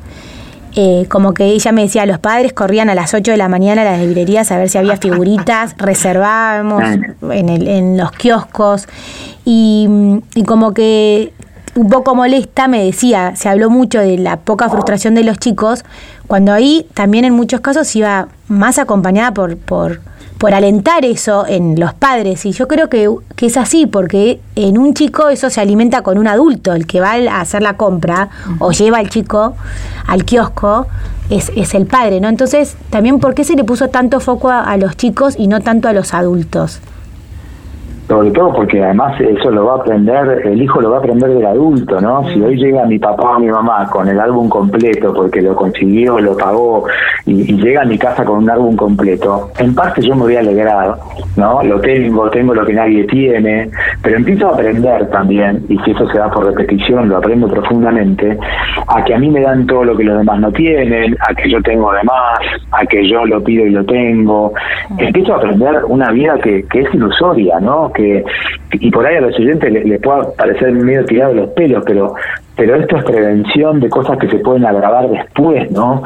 Eh, 0.77 1.07
como 1.09 1.35
que 1.35 1.45
ella 1.45 1.71
me 1.71 1.83
decía, 1.83 2.05
los 2.05 2.19
padres 2.19 2.53
corrían 2.53 2.91
a 2.91 2.97
las 2.97 3.15
8 3.15 3.31
de 3.31 3.37
la 3.37 3.49
mañana 3.49 3.83
a 3.83 3.85
las 3.85 4.01
librerías 4.01 4.51
a 4.51 4.59
ver 4.59 4.69
si 4.69 4.79
había 4.79 4.97
figuritas, 4.97 5.75
reservábamos 5.79 6.83
en, 6.83 7.49
el, 7.49 7.69
en 7.69 7.97
los 7.97 8.11
kioscos. 8.11 8.89
Y, 9.45 9.89
como 10.47 10.75
que 10.75 11.33
un 11.77 11.89
poco 11.89 12.15
molesta 12.15 12.67
me 12.67 12.85
decía, 12.85 13.37
se 13.37 13.49
habló 13.49 13.71
mucho 13.71 14.01
de 14.01 14.19
la 14.19 14.39
poca 14.39 14.69
frustración 14.69 15.15
de 15.15 15.23
los 15.25 15.39
chicos, 15.39 15.85
cuando 16.27 16.53
ahí 16.53 16.87
también 16.95 17.25
en 17.25 17.35
muchos 17.35 17.61
casos 17.61 17.95
iba 17.95 18.29
más 18.49 18.79
acompañada 18.79 19.33
por, 19.33 19.57
por 19.57 20.01
por 20.45 20.53
alentar 20.53 21.07
eso 21.07 21.47
en 21.47 21.81
los 21.81 21.95
padres. 21.95 22.45
Y 22.45 22.53
yo 22.53 22.69
creo 22.69 22.91
que, 22.91 23.09
es 23.41 23.57
así, 23.57 23.87
porque 23.87 24.43
en 24.57 24.77
un 24.77 24.93
chico 24.93 25.31
eso 25.31 25.49
se 25.49 25.59
alimenta 25.63 26.03
con 26.03 26.19
un 26.19 26.29
adulto, 26.29 26.75
el 26.75 26.87
que 26.87 27.01
va 27.01 27.13
a 27.13 27.41
hacer 27.41 27.63
la 27.63 27.79
compra 27.79 28.29
o 28.59 28.71
lleva 28.71 28.99
al 28.99 29.09
chico 29.09 29.57
al 30.07 30.27
kiosco. 30.27 30.87
Es, 31.31 31.51
es 31.57 31.73
el 31.73 31.87
padre, 31.87 32.21
¿no? 32.21 32.29
Entonces, 32.29 32.77
también, 32.91 33.21
¿por 33.21 33.35
qué 33.35 33.43
se 33.43 33.57
le 33.57 33.65
puso 33.65 33.89
tanto 33.89 34.21
foco 34.21 34.51
a 34.51 34.77
los 34.77 34.99
chicos 34.99 35.35
y 35.39 35.47
no 35.47 35.63
tanto 35.63 35.89
a 35.89 35.95
los 35.95 36.13
adultos? 36.13 36.79
Sobre 38.09 38.31
todo 38.33 38.53
porque 38.53 38.83
además 38.83 39.19
eso 39.21 39.51
lo 39.51 39.65
va 39.65 39.73
a 39.73 39.77
aprender, 39.77 40.43
el 40.45 40.61
hijo 40.61 40.81
lo 40.81 40.91
va 40.91 40.97
a 40.97 40.99
aprender 40.99 41.31
del 41.31 41.47
adulto, 41.47 42.01
¿no? 42.01 42.23
Si 42.29 42.41
hoy 42.41 42.57
llega 42.57 42.85
mi 42.85 42.99
papá 42.99 43.37
o 43.37 43.41
mi 43.41 43.49
mamá 43.49 43.89
con 43.91 44.09
el 44.09 44.21
álbum 44.21 44.49
completo 44.49 45.15
porque 45.15 45.41
lo 45.41 45.57
consiguió, 45.57 46.19
lo 46.19 46.37
pagó 46.37 46.85
y, 47.25 47.55
llega 47.55 47.83
a 47.83 47.85
mi 47.87 47.97
casa 47.97 48.25
con 48.25 48.39
un 48.39 48.51
álbum 48.51 48.77
completo, 48.77 49.51
en 49.59 49.75
parte 49.75 50.03
yo 50.03 50.15
me 50.15 50.23
voy 50.23 50.37
a 50.37 50.41
alegrar, 50.41 50.97
¿no? 51.37 51.63
Lo 51.63 51.81
tengo, 51.81 52.29
tengo 52.29 52.55
lo 52.55 52.67
que 52.67 52.75
nadie 52.75 53.05
tiene, 53.05 53.71
pero 54.03 54.17
empiezo 54.17 54.49
a 54.49 54.55
aprender 54.55 55.09
también, 55.09 55.65
y 55.69 55.79
si 55.79 55.93
eso 55.93 56.07
se 56.09 56.19
da 56.19 56.31
por 56.31 56.45
repetición, 56.45 57.09
lo 57.09 57.17
aprendo 57.17 57.49
profundamente, 57.49 58.37
a 58.89 59.03
que 59.05 59.15
a 59.15 59.19
mí 59.19 59.31
me 59.31 59.41
dan 59.41 59.67
todo 59.67 59.85
lo 59.85 59.97
que 59.97 60.05
los 60.05 60.19
demás 60.19 60.41
no 60.41 60.53
tienen, 60.53 61.17
a 61.27 61.35
que 61.35 61.51
yo 61.51 61.63
tengo 61.63 61.93
de 61.93 62.03
más, 62.03 62.39
a 62.73 62.85
que 62.85 63.09
yo 63.09 63.25
lo 63.25 63.43
pido 63.43 63.65
y 63.65 63.71
lo 63.71 63.85
tengo. 63.85 64.53
Empiezo 64.99 65.35
a 65.35 65.37
aprender 65.37 65.85
una 65.87 66.11
vida 66.11 66.35
que, 66.43 66.65
que 66.65 66.81
es 66.81 66.95
ilusoria, 66.95 67.59
¿no? 67.61 67.93
Que 67.95 68.25
y 68.73 68.91
por 68.91 69.07
ahí 69.07 69.17
a 69.17 69.21
los 69.21 69.39
oyentes 69.39 69.73
les, 69.73 69.85
les 69.85 70.01
pueda 70.01 70.33
parecer 70.37 70.73
medio 70.73 71.05
tirado 71.05 71.35
de 71.35 71.41
los 71.41 71.51
pelos, 71.51 71.83
pero 71.87 72.15
pero 72.57 72.77
esto 72.77 72.99
es 72.99 73.05
prevención 73.05 73.81
de 73.81 73.89
cosas 73.89 74.19
que 74.19 74.29
se 74.29 74.39
pueden 74.39 74.65
agravar 74.65 75.09
después, 75.09 75.71
¿no? 75.73 76.03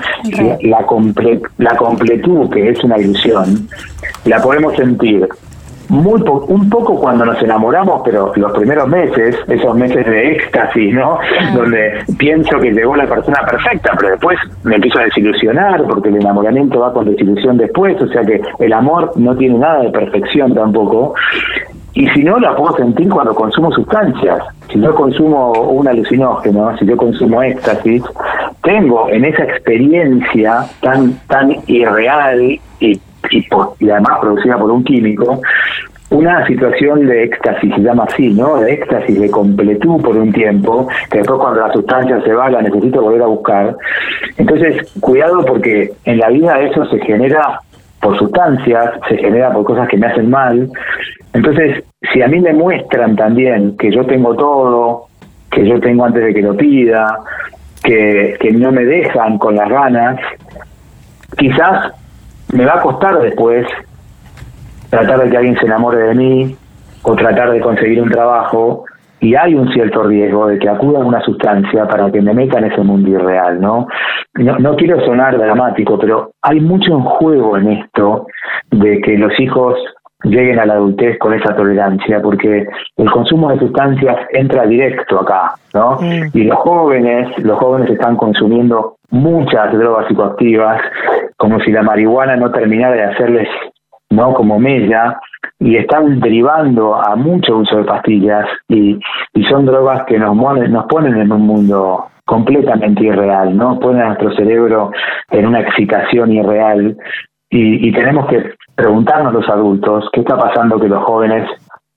La, 0.63 0.79
comple 0.87 1.41
la 1.59 1.77
completud, 1.77 2.49
que 2.51 2.71
es 2.71 2.83
una 2.85 2.99
ilusión, 2.99 3.69
la 4.25 4.41
podemos 4.41 4.75
sentir 4.77 5.29
muy 5.89 6.23
un 6.49 6.69
poco 6.69 6.97
cuando 7.01 7.25
nos 7.25 7.43
enamoramos, 7.43 8.03
pero 8.05 8.33
los 8.37 8.53
primeros 8.53 8.89
meses, 8.89 9.37
esos 9.49 9.75
meses 9.75 10.05
de 10.05 10.33
éxtasis, 10.33 10.93
¿no? 10.93 11.19
Donde 11.55 12.05
pienso 12.19 12.59
que 12.59 12.73
llegó 12.73 12.95
la 12.95 13.07
persona 13.07 13.41
perfecta, 13.49 13.93
pero 13.99 14.11
después 14.13 14.39
me 14.65 14.77
empiezo 14.77 14.99
a 14.99 15.05
desilusionar 15.05 15.83
porque 15.85 16.11
el 16.11 16.17
enamoramiento 16.17 16.81
va 16.81 16.93
con 16.93 17.07
desilusión 17.07 17.57
después, 17.57 18.01
o 18.03 18.09
sea 18.09 18.23
que 18.23 18.41
el 18.59 18.73
amor 18.73 19.13
no 19.17 19.35
tiene 19.37 19.59
nada 19.59 19.83
de 19.83 19.91
perfección 19.91 20.55
tampoco. 20.55 21.15
Y 21.99 22.07
si 22.11 22.23
no, 22.23 22.39
la 22.39 22.55
puedo 22.55 22.77
sentir 22.77 23.09
cuando 23.09 23.35
consumo 23.35 23.73
sustancias. 23.73 24.39
Si 24.71 24.81
yo 24.81 24.95
consumo 24.95 25.51
un 25.51 25.89
alucinógeno, 25.89 26.79
si 26.79 26.87
yo 26.87 26.97
consumo 26.97 27.43
éxtasis, 27.43 28.05
tengo 28.63 29.09
en 29.09 29.25
esa 29.25 29.43
experiencia 29.43 30.65
tan 30.81 31.15
tan 31.27 31.57
irreal 31.67 32.41
y, 32.41 32.61
y, 32.79 33.01
y 33.81 33.91
además 33.91 34.19
producida 34.21 34.57
por 34.57 34.71
un 34.71 34.85
químico, 34.85 35.41
una 36.11 36.47
situación 36.47 37.05
de 37.05 37.25
éxtasis, 37.25 37.75
se 37.75 37.81
llama 37.81 38.05
así, 38.05 38.29
¿no? 38.29 38.61
De 38.61 38.75
éxtasis, 38.75 39.21
de 39.21 39.29
completud 39.33 40.01
por 40.01 40.17
un 40.17 40.33
tiempo, 40.33 40.87
que 41.11 41.19
después 41.19 41.41
cuando 41.41 41.67
la 41.67 41.73
sustancia 41.73 42.23
se 42.23 42.33
va 42.33 42.49
la 42.49 42.63
necesito 42.63 43.03
volver 43.03 43.23
a 43.23 43.27
buscar. 43.27 43.77
Entonces, 44.37 44.89
cuidado 45.01 45.45
porque 45.45 45.91
en 46.05 46.19
la 46.19 46.29
vida 46.29 46.61
eso 46.61 46.85
se 46.91 47.01
genera 47.01 47.59
por 48.01 48.17
sustancias, 48.17 48.93
se 49.09 49.17
genera 49.17 49.53
por 49.53 49.65
cosas 49.65 49.89
que 49.89 49.97
me 49.97 50.07
hacen 50.07 50.31
mal. 50.31 50.71
Entonces, 51.33 51.85
si 52.13 52.23
a 52.23 52.29
mí 52.29 52.41
me 52.41 52.53
muestran 52.53 53.17
también 53.17 53.77
que 53.77 53.91
yo 53.91 54.05
tengo 54.07 54.35
todo, 54.35 55.07
que 55.51 55.67
yo 55.67 55.81
tengo 55.81 56.05
antes 56.05 56.25
de 56.25 56.35
que 56.35 56.43
lo 56.43 56.57
pida, 56.57 57.19
que, 57.83 58.37
que 58.41 58.53
no 58.53 58.73
me 58.73 58.85
dejan 58.85 59.39
con 59.39 59.57
las 59.57 59.69
ganas, 59.69 60.21
quizás 61.37 61.93
me 62.53 62.65
va 62.65 62.75
a 62.75 62.83
costar 62.83 63.21
después 63.21 63.67
tratar 64.91 65.23
de 65.23 65.31
que 65.31 65.37
alguien 65.37 65.59
se 65.59 65.67
enamore 65.67 65.99
de 65.99 66.15
mí 66.15 66.57
o 67.03 67.15
tratar 67.15 67.51
de 67.51 67.61
conseguir 67.61 68.03
un 68.03 68.11
trabajo 68.11 68.85
y 69.21 69.35
hay 69.35 69.55
un 69.55 69.71
cierto 69.73 70.05
riesgo 70.05 70.47
de 70.47 70.59
que 70.59 70.69
acuda 70.69 71.01
a 71.01 71.05
una 71.05 71.21
sustancia 71.21 71.87
para 71.87 72.11
que 72.11 72.23
me 72.23 72.35
meta 72.35 72.59
en 72.59 72.67
ese 72.67 72.83
mundo 72.83 73.11
irreal, 73.11 73.61
¿no? 73.61 73.89
¿no? 74.35 74.59
No 74.59 74.77
quiero 74.77 75.05
sonar 75.05 75.37
dramático, 75.37 75.99
pero 75.99 76.31
hay 76.43 76.61
mucho 76.61 76.93
en 76.93 77.01
juego 77.01 77.57
en 77.57 77.73
esto 77.73 78.27
de 78.71 79.01
que 79.01 79.19
los 79.19 79.39
hijos 79.41 79.75
lleguen 80.25 80.59
a 80.59 80.67
la 80.67 80.75
adultez 80.75 81.19
con 81.19 81.33
esa 81.33 81.55
tolerancia, 81.55 82.21
porque 82.21 82.67
el 82.97 83.11
consumo 83.11 83.51
de 83.51 83.59
sustancias 83.59 84.17
entra 84.33 84.67
directo 84.67 85.21
acá, 85.21 85.55
¿no? 85.75 85.99
Y 86.33 86.45
los 86.45 86.59
jóvenes, 86.59 87.39
los 87.39 87.59
jóvenes 87.59 87.91
están 87.91 88.17
consumiendo 88.17 88.97
muchas 89.11 89.73
drogas 89.73 90.09
psicoactivas, 90.09 90.81
como 91.37 91.61
si 91.61 91.71
la 91.71 91.83
marihuana 91.83 92.37
no 92.37 92.51
terminara 92.51 92.95
de 92.95 93.05
hacerles, 93.05 93.49
¿no? 94.11 94.35
Como 94.35 94.59
mella, 94.59 95.21
y 95.61 95.77
están 95.77 96.21
derivando 96.21 96.95
a 96.97 97.15
mucho 97.17 97.59
uso 97.59 97.79
de 97.79 97.85
pastillas 97.85 98.47
y, 98.69 98.99
y 99.35 99.45
son 99.45 99.67
drogas 99.67 100.05
que 100.07 100.19
nos, 100.19 100.37
nos 100.37 100.87
ponen 100.87 101.17
en 101.17 101.33
un 101.33 101.43
mundo 101.43 102.07
completamente 102.25 103.05
irreal, 103.05 103.57
¿no? 103.57 103.79
Ponen 103.79 104.03
a 104.03 104.07
nuestro 104.09 104.33
cerebro 104.35 104.91
en 105.31 105.47
una 105.47 105.61
excitación 105.61 106.33
irreal 106.33 106.97
y, 107.51 107.89
y 107.89 107.93
tenemos 107.93 108.27
que 108.27 108.58
preguntarnos 108.79 109.33
los 109.33 109.49
adultos 109.49 110.09
qué 110.13 110.21
está 110.21 110.39
pasando 110.39 110.79
que 110.79 110.89
los 110.89 111.03
jóvenes 111.03 111.51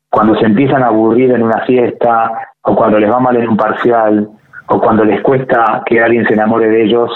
cuando 0.09 0.35
se 0.35 0.47
empiezan 0.47 0.81
a 0.81 0.87
aburrir 0.87 1.31
en 1.31 1.43
una 1.43 1.63
fiesta 1.65 2.31
o 2.63 2.75
cuando 2.75 2.97
les 2.97 3.09
va 3.09 3.19
mal 3.19 3.37
en 3.37 3.49
un 3.49 3.55
parcial 3.55 4.27
o 4.67 4.81
cuando 4.81 5.05
les 5.05 5.21
cuesta 5.21 5.83
que 5.85 6.01
alguien 6.01 6.25
se 6.25 6.33
enamore 6.33 6.69
de 6.69 6.85
ellos, 6.85 7.11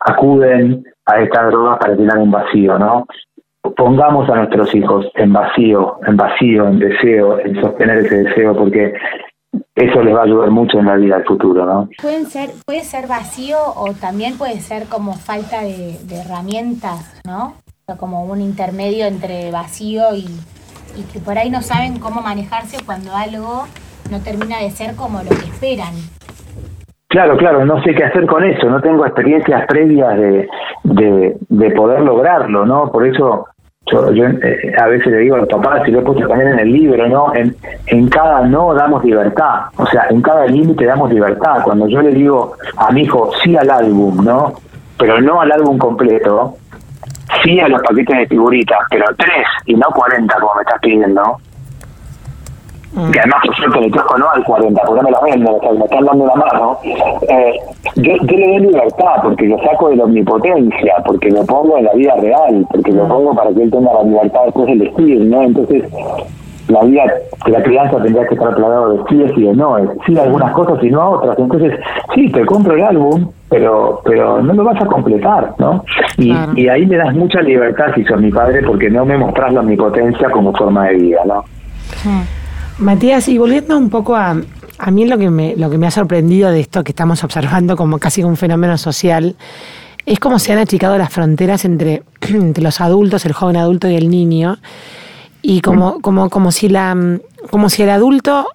acuden 0.00 0.84
a 1.06 1.20
estas 1.20 1.50
drogas 1.50 1.78
para 1.78 1.94
llenar 1.94 2.18
un 2.18 2.30
vacío, 2.30 2.78
¿no? 2.78 3.06
pongamos 3.74 4.28
a 4.28 4.36
nuestros 4.36 4.72
hijos 4.74 5.06
en 5.14 5.32
vacío, 5.32 5.98
en 6.06 6.16
vacío, 6.16 6.68
en 6.68 6.78
deseo, 6.78 7.40
en 7.40 7.60
sostener 7.60 7.98
ese 7.98 8.22
deseo, 8.22 8.54
porque 8.54 8.92
eso 9.74 10.02
les 10.02 10.14
va 10.14 10.20
a 10.20 10.24
ayudar 10.24 10.50
mucho 10.50 10.78
en 10.78 10.86
la 10.86 10.96
vida 10.96 11.16
del 11.16 11.26
futuro, 11.26 11.66
¿no? 11.66 11.88
Pueden 12.00 12.26
ser, 12.26 12.50
puede 12.64 12.82
ser 12.82 13.08
vacío 13.08 13.58
o 13.74 13.92
también 13.92 14.38
puede 14.38 14.60
ser 14.60 14.88
como 14.88 15.14
falta 15.14 15.62
de, 15.62 15.96
herramientas, 16.10 17.20
¿no? 17.26 17.54
Como 17.94 18.24
un 18.24 18.40
intermedio 18.40 19.06
entre 19.06 19.52
vacío 19.52 20.12
y, 20.12 20.26
y 20.96 21.02
que 21.12 21.20
por 21.20 21.38
ahí 21.38 21.50
no 21.50 21.62
saben 21.62 22.00
cómo 22.00 22.20
manejarse 22.20 22.84
cuando 22.84 23.14
algo 23.14 23.64
no 24.10 24.18
termina 24.18 24.58
de 24.58 24.72
ser 24.72 24.96
como 24.96 25.22
lo 25.22 25.28
que 25.28 25.44
esperan. 25.44 25.94
Claro, 27.06 27.36
claro, 27.36 27.64
no 27.64 27.80
sé 27.84 27.94
qué 27.94 28.02
hacer 28.02 28.26
con 28.26 28.42
eso, 28.42 28.68
no 28.68 28.80
tengo 28.80 29.06
experiencias 29.06 29.66
previas 29.68 30.16
de, 30.16 30.48
de, 30.82 31.36
de 31.48 31.70
poder 31.70 32.00
lograrlo, 32.00 32.66
¿no? 32.66 32.90
Por 32.90 33.06
eso 33.06 33.46
yo, 33.92 34.10
yo 34.12 34.24
eh, 34.24 34.74
a 34.76 34.88
veces 34.88 35.06
le 35.06 35.18
digo 35.18 35.36
a 35.36 35.38
los 35.38 35.48
papás, 35.48 35.86
y 35.86 35.92
lo 35.92 36.00
he 36.00 36.02
puesto 36.02 36.26
también 36.26 36.54
en 36.54 36.58
el 36.58 36.72
libro, 36.72 37.06
¿no? 37.06 37.32
En, 37.36 37.54
en 37.86 38.08
cada 38.08 38.40
no 38.48 38.74
damos 38.74 39.04
libertad, 39.04 39.66
o 39.76 39.86
sea, 39.86 40.08
en 40.10 40.20
cada 40.22 40.44
límite 40.46 40.84
damos 40.84 41.12
libertad. 41.12 41.62
Cuando 41.62 41.86
yo 41.86 42.02
le 42.02 42.10
digo 42.10 42.54
a 42.78 42.90
mi 42.90 43.02
hijo 43.02 43.30
sí 43.44 43.56
al 43.56 43.70
álbum, 43.70 44.24
¿no? 44.24 44.54
Pero 44.98 45.20
no 45.20 45.40
al 45.40 45.52
álbum 45.52 45.78
completo, 45.78 46.56
sí 47.46 47.60
a 47.60 47.68
los 47.68 47.82
paquetes 47.82 48.18
de 48.18 48.26
figuritas, 48.26 48.78
pero 48.90 49.06
tres 49.16 49.46
y 49.66 49.74
no 49.74 49.86
cuarenta 49.94 50.36
como 50.40 50.54
me 50.56 50.62
estás 50.62 50.80
pidiendo, 50.80 51.38
Mm. 52.96 53.10
que 53.10 53.20
además 53.20 53.42
por 53.44 53.56
cierto 53.56 53.80
le 53.80 53.90
toco 53.90 54.16
no 54.16 54.30
al 54.30 54.42
40, 54.42 54.82
porque 54.86 55.02
no 55.02 55.08
me 55.08 55.10
la 55.10 55.20
vendo, 55.20 55.60
me 55.78 55.84
están 55.84 56.04
dando 56.06 56.26
la 56.26 56.34
mano, 56.34 56.78
eh, 57.28 57.58
yo, 57.96 58.16
yo, 58.22 58.36
le 58.38 58.46
doy 58.46 58.60
libertad 58.60 59.16
porque 59.22 59.46
lo 59.48 59.58
saco 59.58 59.90
de 59.90 59.96
la 59.96 60.04
omnipotencia, 60.04 60.94
porque 61.04 61.30
lo 61.30 61.44
pongo 61.44 61.76
en 61.76 61.84
la 61.84 61.92
vida 61.92 62.14
real, 62.16 62.66
porque 62.70 62.92
lo 62.92 63.04
mm. 63.04 63.08
pongo 63.08 63.34
para 63.34 63.52
que 63.52 63.64
él 63.64 63.70
tenga 63.70 63.92
la 63.92 64.02
libertad 64.02 64.40
después 64.46 64.66
de 64.66 64.72
elegir, 64.72 65.20
¿no? 65.26 65.42
Entonces, 65.42 65.84
la 66.68 66.82
vida, 66.84 67.04
la 67.46 67.62
crianza 67.62 68.02
tendría 68.02 68.26
que 68.26 68.34
estar 68.34 68.54
plagado 68.54 68.92
de 68.92 68.98
sí 69.08 69.24
y 69.36 69.42
de 69.42 69.54
no, 69.54 69.76
sí 70.06 70.18
a 70.18 70.22
algunas 70.22 70.52
cosas 70.52 70.82
y 70.82 70.90
no 70.90 71.00
a 71.00 71.08
otras. 71.10 71.38
Entonces, 71.38 71.78
sí, 72.14 72.30
te 72.30 72.44
compro 72.44 72.74
el 72.74 72.82
álbum, 72.82 73.30
pero 73.48 74.00
pero 74.04 74.42
no 74.42 74.52
lo 74.52 74.64
vas 74.64 74.80
a 74.80 74.86
completar, 74.86 75.54
¿no? 75.58 75.84
Y, 76.18 76.34
y 76.56 76.68
ahí 76.68 76.86
me 76.86 76.96
das 76.96 77.14
mucha 77.14 77.40
libertad 77.40 77.86
si 77.94 78.04
sos 78.04 78.20
mi 78.20 78.30
padre 78.30 78.62
porque 78.62 78.90
no 78.90 79.04
me 79.04 79.16
mostrás 79.16 79.52
la 79.52 79.60
omnipotencia 79.60 80.30
como 80.30 80.52
forma 80.52 80.88
de 80.88 80.94
vida, 80.94 81.20
¿no? 81.24 81.44
Matías, 82.78 83.28
y 83.28 83.38
volviendo 83.38 83.78
un 83.78 83.88
poco 83.88 84.16
a, 84.16 84.36
a 84.78 84.90
mí 84.90 85.06
lo 85.06 85.18
que, 85.18 85.30
me, 85.30 85.56
lo 85.56 85.70
que 85.70 85.78
me 85.78 85.86
ha 85.86 85.90
sorprendido 85.90 86.50
de 86.50 86.60
esto 86.60 86.84
que 86.84 86.92
estamos 86.92 87.24
observando 87.24 87.76
como 87.76 87.98
casi 87.98 88.22
un 88.22 88.36
fenómeno 88.36 88.76
social, 88.76 89.36
es 90.04 90.20
cómo 90.20 90.38
se 90.38 90.52
han 90.52 90.58
achicado 90.58 90.98
las 90.98 91.10
fronteras 91.10 91.64
entre, 91.64 92.02
entre 92.20 92.62
los 92.62 92.80
adultos, 92.80 93.24
el 93.26 93.32
joven 93.32 93.56
adulto 93.56 93.88
y 93.88 93.96
el 93.96 94.10
niño, 94.10 94.58
y 95.42 95.60
como, 95.60 96.00
como, 96.00 96.30
como, 96.30 96.52
si 96.52 96.68
la, 96.68 96.96
como 97.50 97.68
si 97.70 97.82
el 97.82 97.90
adulto 97.90 98.48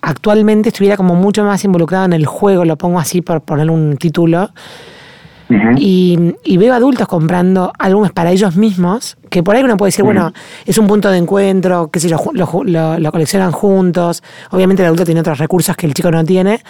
actualmente 0.00 0.70
estuviera 0.70 0.96
como 0.96 1.14
mucho 1.14 1.44
más 1.44 1.64
involucrado 1.64 2.04
en 2.06 2.12
el 2.12 2.26
juego, 2.26 2.64
lo 2.64 2.76
pongo 2.76 2.98
así 2.98 3.22
por 3.22 3.40
poner 3.42 3.70
un 3.70 3.96
título, 3.96 4.50
y, 5.76 6.56
veo 6.56 6.74
adultos 6.74 7.06
comprando 7.08 7.72
álbumes 7.78 8.12
para 8.12 8.30
ellos 8.30 8.56
mismos, 8.56 9.16
que 9.28 9.42
por 9.42 9.56
ahí 9.56 9.62
uno 9.62 9.76
puede 9.76 9.88
decir, 9.88 10.04
bueno, 10.04 10.32
es 10.64 10.78
un 10.78 10.86
punto 10.86 11.10
de 11.10 11.18
encuentro, 11.18 11.90
qué 11.90 12.00
sé 12.00 12.08
yo, 12.08 12.18
lo, 12.32 13.12
coleccionan 13.12 13.52
juntos. 13.52 14.22
Obviamente 14.50 14.82
el 14.82 14.86
adulto 14.86 15.04
tiene 15.04 15.20
otros 15.20 15.38
recursos 15.38 15.76
que 15.76 15.86
el 15.86 15.94
chico 15.94 16.10
no 16.10 16.24
tiene, 16.24 16.60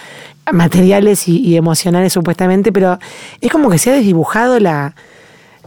materiales 0.51 1.27
y, 1.27 1.55
emocionales 1.55 2.13
supuestamente, 2.13 2.71
pero 2.71 2.99
es 3.41 3.51
como 3.51 3.69
que 3.69 3.77
se 3.77 3.91
ha 3.91 3.93
desdibujado 3.93 4.59
la... 4.59 4.95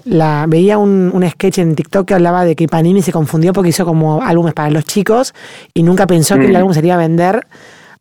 La, 0.06 0.46
veía 0.48 0.78
un, 0.78 1.10
un, 1.12 1.28
sketch 1.28 1.58
en 1.58 1.74
TikTok 1.74 2.06
que 2.06 2.14
hablaba 2.14 2.44
de 2.44 2.54
que 2.54 2.68
Panini 2.68 3.02
se 3.02 3.12
confundió 3.12 3.52
porque 3.52 3.70
hizo 3.70 3.84
como 3.84 4.22
álbumes 4.22 4.54
para 4.54 4.70
los 4.70 4.84
chicos 4.84 5.34
y 5.74 5.82
nunca 5.82 6.06
pensó 6.06 6.36
que 6.36 6.46
el 6.46 6.56
álbum 6.56 6.72
sería 6.72 6.94
a 6.94 6.98
vender 6.98 7.46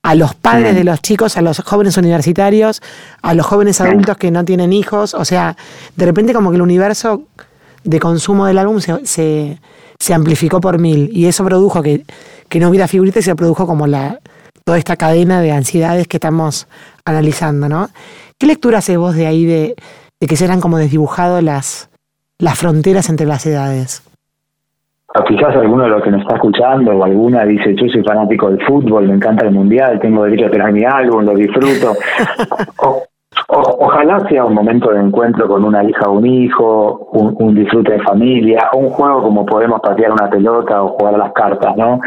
a 0.05 0.13
los 0.13 0.35
padres 0.35 0.75
de 0.75 0.83
los 0.83 1.01
chicos, 1.01 1.35
a 1.35 1.41
los 1.41 1.57
jóvenes 1.61 1.97
universitarios, 1.97 2.83
a 3.23 3.33
los 3.33 3.43
jóvenes 3.43 3.81
adultos 3.81 4.17
que 4.17 4.29
no 4.29 4.45
tienen 4.45 4.71
hijos. 4.71 5.15
O 5.15 5.25
sea, 5.25 5.57
de 5.95 6.05
repente 6.05 6.31
como 6.31 6.51
que 6.51 6.57
el 6.57 6.61
universo 6.61 7.23
de 7.83 7.99
consumo 7.99 8.45
del 8.45 8.59
álbum 8.59 8.79
se, 8.79 9.57
se, 9.97 10.13
amplificó 10.13 10.61
por 10.61 10.77
mil 10.77 11.09
y 11.11 11.25
eso 11.25 11.43
produjo 11.43 11.81
que, 11.81 12.05
que 12.49 12.59
no 12.59 12.69
hubiera 12.69 12.87
figuritas 12.87 13.21
y 13.21 13.25
se 13.25 13.35
produjo 13.35 13.65
como 13.65 13.87
la 13.87 14.19
toda 14.63 14.77
esta 14.77 14.95
cadena 14.95 15.41
de 15.41 15.51
ansiedades 15.51 16.07
que 16.07 16.17
estamos 16.17 16.67
analizando, 17.03 17.67
¿no? 17.67 17.89
¿Qué 18.37 18.45
lectura 18.45 18.79
hace 18.79 18.97
vos 18.97 19.15
de 19.15 19.25
ahí 19.25 19.45
de, 19.45 19.75
de 20.19 20.27
que 20.27 20.35
se 20.35 20.45
eran 20.45 20.61
como 20.61 20.77
desdibujado 20.77 21.41
las, 21.41 21.89
las 22.39 22.59
fronteras 22.59 23.09
entre 23.09 23.25
las 23.25 23.45
edades? 23.45 24.03
quizás 25.27 25.55
alguno 25.55 25.83
de 25.83 25.89
los 25.89 26.03
que 26.03 26.11
nos 26.11 26.21
está 26.21 26.35
escuchando 26.35 26.91
o 26.91 27.03
alguna 27.03 27.45
dice, 27.45 27.73
yo 27.75 27.87
soy 27.87 28.03
fanático 28.03 28.49
del 28.49 28.61
fútbol, 28.65 29.07
me 29.07 29.13
encanta 29.13 29.45
el 29.45 29.53
mundial, 29.53 29.99
tengo 30.01 30.25
derecho 30.25 30.47
a 30.47 30.51
tener 30.51 30.73
mi 30.73 30.83
álbum, 30.83 31.23
lo 31.23 31.33
disfruto. 31.33 31.93
ojalá 33.47 34.27
sea 34.27 34.43
un 34.43 34.53
momento 34.53 34.91
de 34.91 34.99
encuentro 34.99 35.47
con 35.47 35.63
una 35.63 35.83
hija 35.83 36.09
o 36.09 36.13
un 36.13 36.25
hijo, 36.25 37.09
un, 37.13 37.35
un 37.39 37.55
disfrute 37.55 37.93
de 37.93 38.01
familia, 38.01 38.69
o 38.73 38.79
un 38.79 38.89
juego 38.89 39.23
como 39.23 39.45
podemos 39.45 39.79
patear 39.79 40.11
una 40.11 40.29
pelota 40.29 40.83
o 40.83 40.89
jugar 40.89 41.15
a 41.15 41.19
las 41.19 41.31
cartas, 41.31 41.77
¿no? 41.77 42.01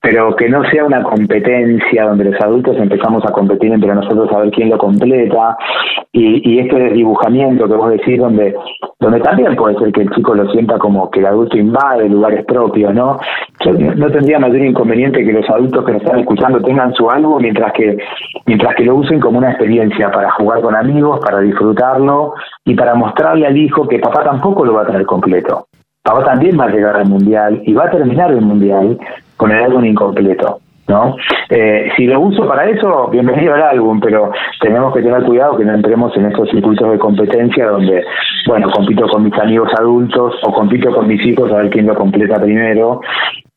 Pero 0.00 0.34
que 0.36 0.48
no 0.48 0.62
sea 0.70 0.84
una 0.84 1.02
competencia 1.02 2.04
donde 2.04 2.24
los 2.24 2.40
adultos 2.40 2.76
empezamos 2.76 3.24
a 3.24 3.32
competir 3.32 3.72
entre 3.72 3.94
nosotros 3.94 4.30
a 4.32 4.38
ver 4.38 4.50
quién 4.50 4.70
lo 4.70 4.78
completa 4.78 5.56
y, 6.12 6.48
y 6.48 6.60
este 6.60 6.78
desdibujamiento 6.78 7.66
que 7.66 7.74
vos 7.74 7.90
decís 7.90 8.18
donde 8.18 8.54
donde 9.00 9.20
también 9.20 9.54
puede 9.54 9.78
ser 9.78 9.92
que 9.92 10.02
el 10.02 10.10
chico 10.10 10.34
lo 10.34 10.50
sienta 10.50 10.76
como 10.78 11.08
que 11.10 11.20
el 11.20 11.26
adulto 11.26 11.56
invade 11.56 12.08
lugares 12.08 12.44
propios, 12.44 12.92
¿no? 12.92 13.16
No 13.64 14.10
tendría 14.10 14.40
mayor 14.40 14.60
inconveniente 14.60 15.24
que 15.24 15.32
los 15.32 15.48
adultos 15.48 15.84
que 15.84 15.92
nos 15.92 16.02
están 16.02 16.18
escuchando 16.18 16.60
tengan 16.60 16.92
su 16.94 17.08
algo 17.08 17.38
mientras 17.38 17.72
que 17.74 17.96
mientras 18.46 18.74
que 18.74 18.84
lo 18.84 18.96
usen 18.96 19.20
como 19.20 19.38
una 19.38 19.50
experiencia 19.50 20.10
para 20.10 20.30
jugar 20.32 20.62
con 20.62 20.74
amigos, 20.74 21.20
para 21.20 21.40
disfrutarlo 21.40 22.34
y 22.64 22.74
para 22.74 22.94
mostrarle 22.94 23.46
al 23.46 23.56
hijo 23.56 23.86
que 23.86 24.00
papá 24.00 24.24
tampoco 24.24 24.64
lo 24.64 24.74
va 24.74 24.82
a 24.82 24.86
traer 24.86 25.06
completo. 25.06 25.66
Papá 26.02 26.24
también 26.24 26.58
va 26.58 26.64
a 26.64 26.70
llegar 26.70 26.96
al 26.96 27.08
mundial 27.08 27.62
y 27.64 27.74
va 27.74 27.84
a 27.84 27.90
terminar 27.90 28.32
el 28.32 28.40
mundial 28.40 28.98
con 29.38 29.50
el 29.50 29.64
álbum 29.64 29.84
incompleto. 29.86 30.60
¿no? 30.88 31.16
Eh, 31.50 31.90
si 31.96 32.06
lo 32.06 32.20
uso 32.20 32.48
para 32.48 32.68
eso, 32.68 33.08
bienvenido 33.08 33.54
al 33.54 33.62
álbum, 33.62 34.00
pero 34.00 34.30
tenemos 34.60 34.94
que 34.94 35.02
tener 35.02 35.22
cuidado 35.22 35.56
que 35.56 35.64
no 35.64 35.74
entremos 35.74 36.16
en 36.16 36.26
esos 36.26 36.48
circuitos 36.50 36.90
de 36.90 36.98
competencia 36.98 37.68
donde, 37.68 38.04
bueno, 38.46 38.70
compito 38.70 39.06
con 39.06 39.24
mis 39.24 39.34
amigos 39.34 39.70
adultos 39.78 40.34
o 40.42 40.52
compito 40.52 40.90
con 40.94 41.06
mis 41.06 41.24
hijos 41.26 41.52
a 41.52 41.56
ver 41.56 41.70
quién 41.70 41.86
lo 41.86 41.94
completa 41.94 42.40
primero 42.40 43.00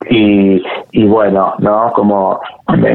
y, 0.10 0.62
y 0.92 1.06
bueno, 1.06 1.54
¿no? 1.60 1.92
Como 1.94 2.40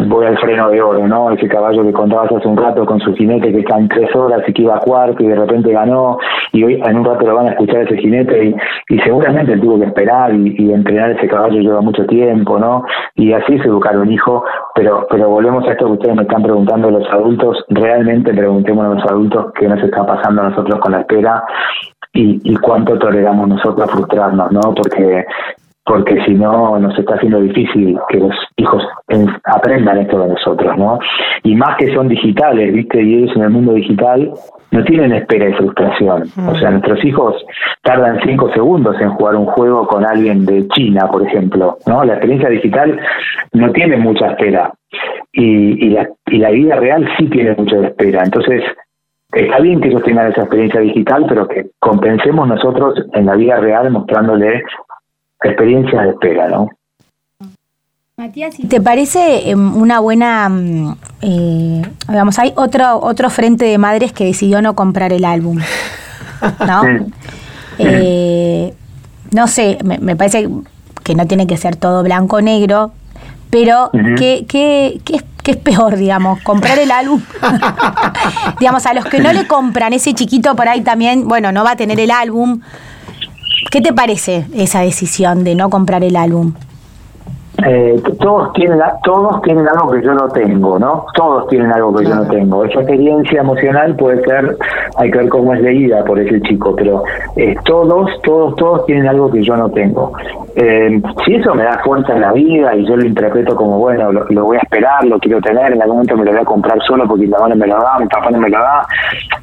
voy 0.06 0.26
al 0.26 0.38
freno 0.38 0.70
de 0.70 0.82
oro, 0.82 1.06
¿no? 1.06 1.30
Ese 1.30 1.48
caballo 1.48 1.84
que 1.84 1.92
contabas 1.92 2.32
hace 2.32 2.48
un 2.48 2.56
rato 2.56 2.84
con 2.84 2.98
su 3.00 3.14
jinete 3.14 3.52
que 3.52 3.60
está 3.60 3.78
en 3.78 3.88
tres 3.88 4.14
horas 4.14 4.42
y 4.46 4.52
que 4.52 4.62
iba 4.62 4.76
a 4.76 4.80
cuarto 4.80 5.22
y 5.22 5.28
de 5.28 5.36
repente 5.36 5.72
ganó 5.72 6.18
y 6.52 6.64
hoy 6.64 6.82
en 6.84 6.98
un 6.98 7.04
rato 7.04 7.26
lo 7.26 7.36
van 7.36 7.48
a 7.48 7.50
escuchar 7.50 7.82
ese 7.82 7.98
jinete 7.98 8.46
y, 8.46 8.56
y 8.88 8.98
seguramente 9.00 9.56
tuvo 9.58 9.78
que 9.78 9.86
esperar 9.86 10.34
y, 10.34 10.72
entrenar 10.72 11.12
ese 11.12 11.28
caballo 11.28 11.60
lleva 11.60 11.80
mucho 11.80 12.04
tiempo, 12.06 12.58
¿no? 12.58 12.84
Y 13.14 13.32
así 13.32 13.54
es 13.54 13.64
educar 13.64 13.96
un 13.96 14.10
hijo, 14.10 14.44
pero 14.74 15.06
pero 15.08 15.28
volvemos 15.28 15.66
a 15.68 15.72
esto 15.72 15.86
que 15.86 15.92
ustedes 15.92 16.16
me 16.16 16.22
están 16.22 16.42
preguntando 16.42 16.90
los 16.90 17.08
adultos, 17.10 17.64
realmente 17.68 18.34
preguntemos 18.34 18.84
a 18.84 18.94
los 18.94 19.04
adultos 19.04 19.52
qué 19.58 19.68
nos 19.68 19.82
está 19.82 20.04
pasando 20.04 20.42
a 20.42 20.48
nosotros 20.50 20.80
con 20.80 20.92
la 20.92 21.00
espera 21.00 21.44
y, 22.12 22.40
y 22.44 22.56
cuánto 22.56 22.98
toleramos 22.98 23.48
nosotros 23.48 23.90
frustrarnos, 23.90 24.50
¿no? 24.50 24.60
Porque 24.74 25.24
porque 25.86 26.20
si 26.24 26.34
no 26.34 26.78
nos 26.80 26.98
está 26.98 27.14
haciendo 27.14 27.40
difícil 27.40 27.96
que 28.08 28.18
los 28.18 28.34
hijos 28.56 28.82
aprendan 29.44 29.98
esto 29.98 30.18
de 30.18 30.28
nosotros, 30.30 30.76
¿no? 30.76 30.98
Y 31.44 31.54
más 31.54 31.76
que 31.76 31.94
son 31.94 32.08
digitales, 32.08 32.74
¿viste? 32.74 33.00
Y 33.00 33.14
ellos 33.14 33.36
en 33.36 33.42
el 33.42 33.50
mundo 33.50 33.72
digital 33.72 34.32
no 34.72 34.84
tienen 34.84 35.12
espera 35.12 35.48
y 35.48 35.52
frustración. 35.52 36.24
O 36.48 36.56
sea, 36.56 36.70
nuestros 36.72 37.04
hijos 37.04 37.36
tardan 37.82 38.18
cinco 38.24 38.50
segundos 38.52 39.00
en 39.00 39.10
jugar 39.10 39.36
un 39.36 39.46
juego 39.46 39.86
con 39.86 40.04
alguien 40.04 40.44
de 40.44 40.66
China, 40.68 41.08
por 41.10 41.24
ejemplo, 41.24 41.78
¿no? 41.86 42.04
La 42.04 42.14
experiencia 42.14 42.48
digital 42.48 42.98
no 43.52 43.70
tiene 43.70 43.96
mucha 43.96 44.32
espera 44.32 44.72
y, 45.32 45.86
y, 45.86 45.90
la, 45.90 46.08
y 46.26 46.38
la 46.38 46.50
vida 46.50 46.76
real 46.76 47.08
sí 47.16 47.28
tiene 47.28 47.54
mucha 47.56 47.76
espera. 47.86 48.24
Entonces, 48.24 48.64
está 49.32 49.60
bien 49.60 49.80
que 49.80 49.88
ellos 49.88 50.02
tengan 50.02 50.32
esa 50.32 50.42
experiencia 50.42 50.80
digital, 50.80 51.26
pero 51.28 51.46
que 51.46 51.66
compensemos 51.78 52.48
nosotros 52.48 52.94
en 53.12 53.26
la 53.26 53.36
vida 53.36 53.58
real 53.58 53.90
mostrándole 53.90 54.64
experiencias 55.42 56.04
de 56.04 56.10
espera, 56.10 56.48
¿no? 56.48 56.68
Matías, 58.18 58.56
¿te 58.68 58.80
parece 58.80 59.50
em, 59.50 59.76
una 59.76 60.00
buena, 60.00 60.48
mm, 60.48 60.96
eh, 61.20 61.82
digamos, 62.08 62.38
hay 62.38 62.54
otro 62.56 62.98
otro 63.02 63.28
frente 63.28 63.66
de 63.66 63.76
madres 63.76 64.12
que 64.12 64.24
decidió 64.24 64.62
no 64.62 64.74
comprar 64.74 65.12
el 65.12 65.24
álbum, 65.24 65.58
¿no? 66.66 66.82
Eh, 67.78 68.72
no 69.32 69.46
sé, 69.48 69.76
me, 69.84 70.16
parece 70.16 70.48
que 71.04 71.14
no 71.14 71.26
tiene 71.26 71.46
que 71.46 71.58
ser 71.58 71.76
todo 71.76 72.02
blanco 72.02 72.36
o 72.36 72.40
negro, 72.40 72.92
pero 73.50 73.90
¿qué, 74.16 74.46
qué, 74.48 74.98
qué, 75.04 75.20
es, 75.50 75.56
peor, 75.58 75.96
digamos? 75.96 76.40
¿Comprar 76.40 76.78
el 76.78 76.90
álbum? 76.90 77.20
digamos, 78.60 78.86
a 78.86 78.94
los 78.94 79.04
que 79.04 79.20
no 79.20 79.30
le 79.34 79.46
compran, 79.46 79.92
ese 79.92 80.14
chiquito 80.14 80.56
por 80.56 80.68
ahí 80.68 80.80
también, 80.80 81.28
bueno, 81.28 81.52
no 81.52 81.64
va 81.64 81.72
a 81.72 81.76
tener 81.76 82.00
el 82.00 82.10
álbum, 82.10 82.60
¿Qué 83.70 83.80
te 83.80 83.92
parece 83.92 84.46
esa 84.54 84.80
decisión 84.80 85.42
de 85.42 85.54
no 85.54 85.70
comprar 85.70 86.04
el 86.04 86.16
álbum? 86.16 86.52
Eh, 87.64 88.00
todos 88.20 88.52
tienen 88.52 88.78
todos 89.02 89.40
tienen 89.42 89.66
algo 89.68 89.90
que 89.90 90.02
yo 90.02 90.12
no 90.12 90.28
tengo, 90.28 90.78
¿no? 90.78 91.06
Todos 91.14 91.48
tienen 91.48 91.72
algo 91.72 91.94
que 91.94 92.04
yo 92.04 92.14
no 92.14 92.26
tengo. 92.28 92.64
Esa 92.64 92.80
experiencia 92.80 93.40
emocional 93.40 93.96
puede 93.96 94.22
ser, 94.24 94.56
hay 94.98 95.10
que 95.10 95.18
ver 95.18 95.28
cómo 95.30 95.54
es 95.54 95.62
leída 95.62 96.04
por 96.04 96.18
ese 96.18 96.40
chico, 96.42 96.74
pero 96.76 97.02
eh, 97.36 97.54
todos, 97.64 98.10
todos, 98.22 98.56
todos 98.56 98.84
tienen 98.84 99.08
algo 99.08 99.30
que 99.30 99.42
yo 99.42 99.56
no 99.56 99.70
tengo. 99.70 100.12
Eh, 100.54 101.00
si 101.24 101.34
eso 101.34 101.54
me 101.54 101.64
da 101.64 101.78
fuerza 101.82 102.14
en 102.14 102.20
la 102.20 102.32
vida 102.32 102.74
y 102.74 102.86
yo 102.86 102.96
lo 102.96 103.06
interpreto 103.06 103.56
como, 103.56 103.78
bueno, 103.78 104.12
lo, 104.12 104.44
voy 104.44 104.56
a 104.56 104.60
esperar, 104.60 105.04
lo 105.04 105.18
quiero 105.18 105.40
tener, 105.40 105.72
en 105.72 105.80
algún 105.80 105.96
momento 105.96 106.16
me 106.16 106.24
lo 106.24 106.32
voy 106.32 106.40
a 106.40 106.44
comprar 106.44 106.78
solo 106.82 107.06
porque 107.06 107.24
mi 107.24 107.30
mamá 107.30 107.48
no 107.48 107.56
me 107.56 107.66
lo 107.66 107.78
da, 107.78 107.98
mi 107.98 108.06
papá 108.06 108.30
no 108.30 108.38
me 108.38 108.50
lo 108.50 108.58
da, 108.58 108.86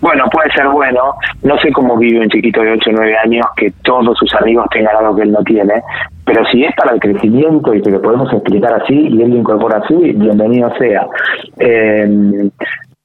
bueno, 0.02 0.26
puede 0.32 0.52
ser 0.52 0.68
bueno. 0.68 1.16
No 1.42 1.58
sé 1.60 1.72
cómo 1.72 1.98
vive 1.98 2.20
un 2.20 2.30
chiquito 2.30 2.62
de 2.62 2.74
8 2.74 2.90
o 2.90 2.94
9 2.94 3.18
años 3.18 3.46
que 3.56 3.72
todos 3.84 4.18
sus 4.18 4.34
amigos 4.36 4.66
tengan 4.72 4.96
algo 4.98 5.16
que 5.16 5.24
él 5.24 5.32
no 5.32 5.44
tiene, 5.44 5.82
pero 6.26 6.46
si 6.46 6.64
es 6.64 6.74
para 6.76 6.94
el 6.94 7.00
crecimiento 7.00 7.74
y 7.74 7.82
que 7.82 7.92
lo 7.92 8.02
podemos 8.02 8.32
explicar 8.32 8.82
así 8.82 8.94
y 8.94 9.22
él 9.22 9.32
lo 9.32 9.38
incorpora 9.38 9.80
así, 9.80 9.96
bienvenido 9.96 10.72
sea. 10.78 11.08
Eh, 11.60 12.50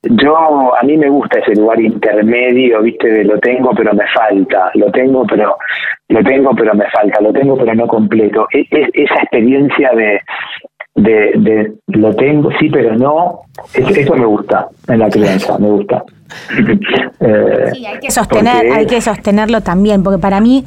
yo, 0.02 0.76
a 0.76 0.82
mí 0.84 0.96
me 0.96 1.08
gusta 1.08 1.40
ese 1.40 1.60
lugar 1.60 1.80
intermedio, 1.80 2.82
viste, 2.82 3.08
de 3.08 3.25
lo 3.25 3.38
tengo 3.40 3.70
pero 3.76 3.92
me 3.94 4.04
falta, 4.14 4.70
lo 4.75 4.90
tengo 4.92 5.25
pero 5.26 5.56
lo 6.08 6.22
tengo 6.22 6.54
pero 6.54 6.75
me 6.75 6.88
falta, 6.90 7.20
lo 7.20 7.32
tengo 7.32 7.56
pero 7.56 7.75
no 7.75 7.87
completo. 7.88 8.46
E, 8.52 8.60
e, 8.70 8.88
esa 8.94 9.14
experiencia 9.22 9.90
de, 9.90 10.20
de, 10.94 11.32
de, 11.37 11.72
lo 11.88 12.14
tengo, 12.14 12.50
sí 12.60 12.68
pero 12.70 12.94
no, 12.96 13.40
eso, 13.75 14.14
me 14.14 14.26
gusta 14.26 14.68
en 14.87 15.00
la 15.00 15.08
crianza, 15.08 15.59
me 15.59 15.68
gusta. 15.68 16.02
Eh, 17.20 17.70
sí, 17.72 17.85
hay 17.85 17.98
que 17.98 18.11
sostener, 18.11 18.70
hay 18.70 18.87
que 18.87 19.00
sostenerlo 19.00 19.61
también, 19.62 20.04
porque 20.04 20.20
para 20.20 20.40
mí 20.40 20.64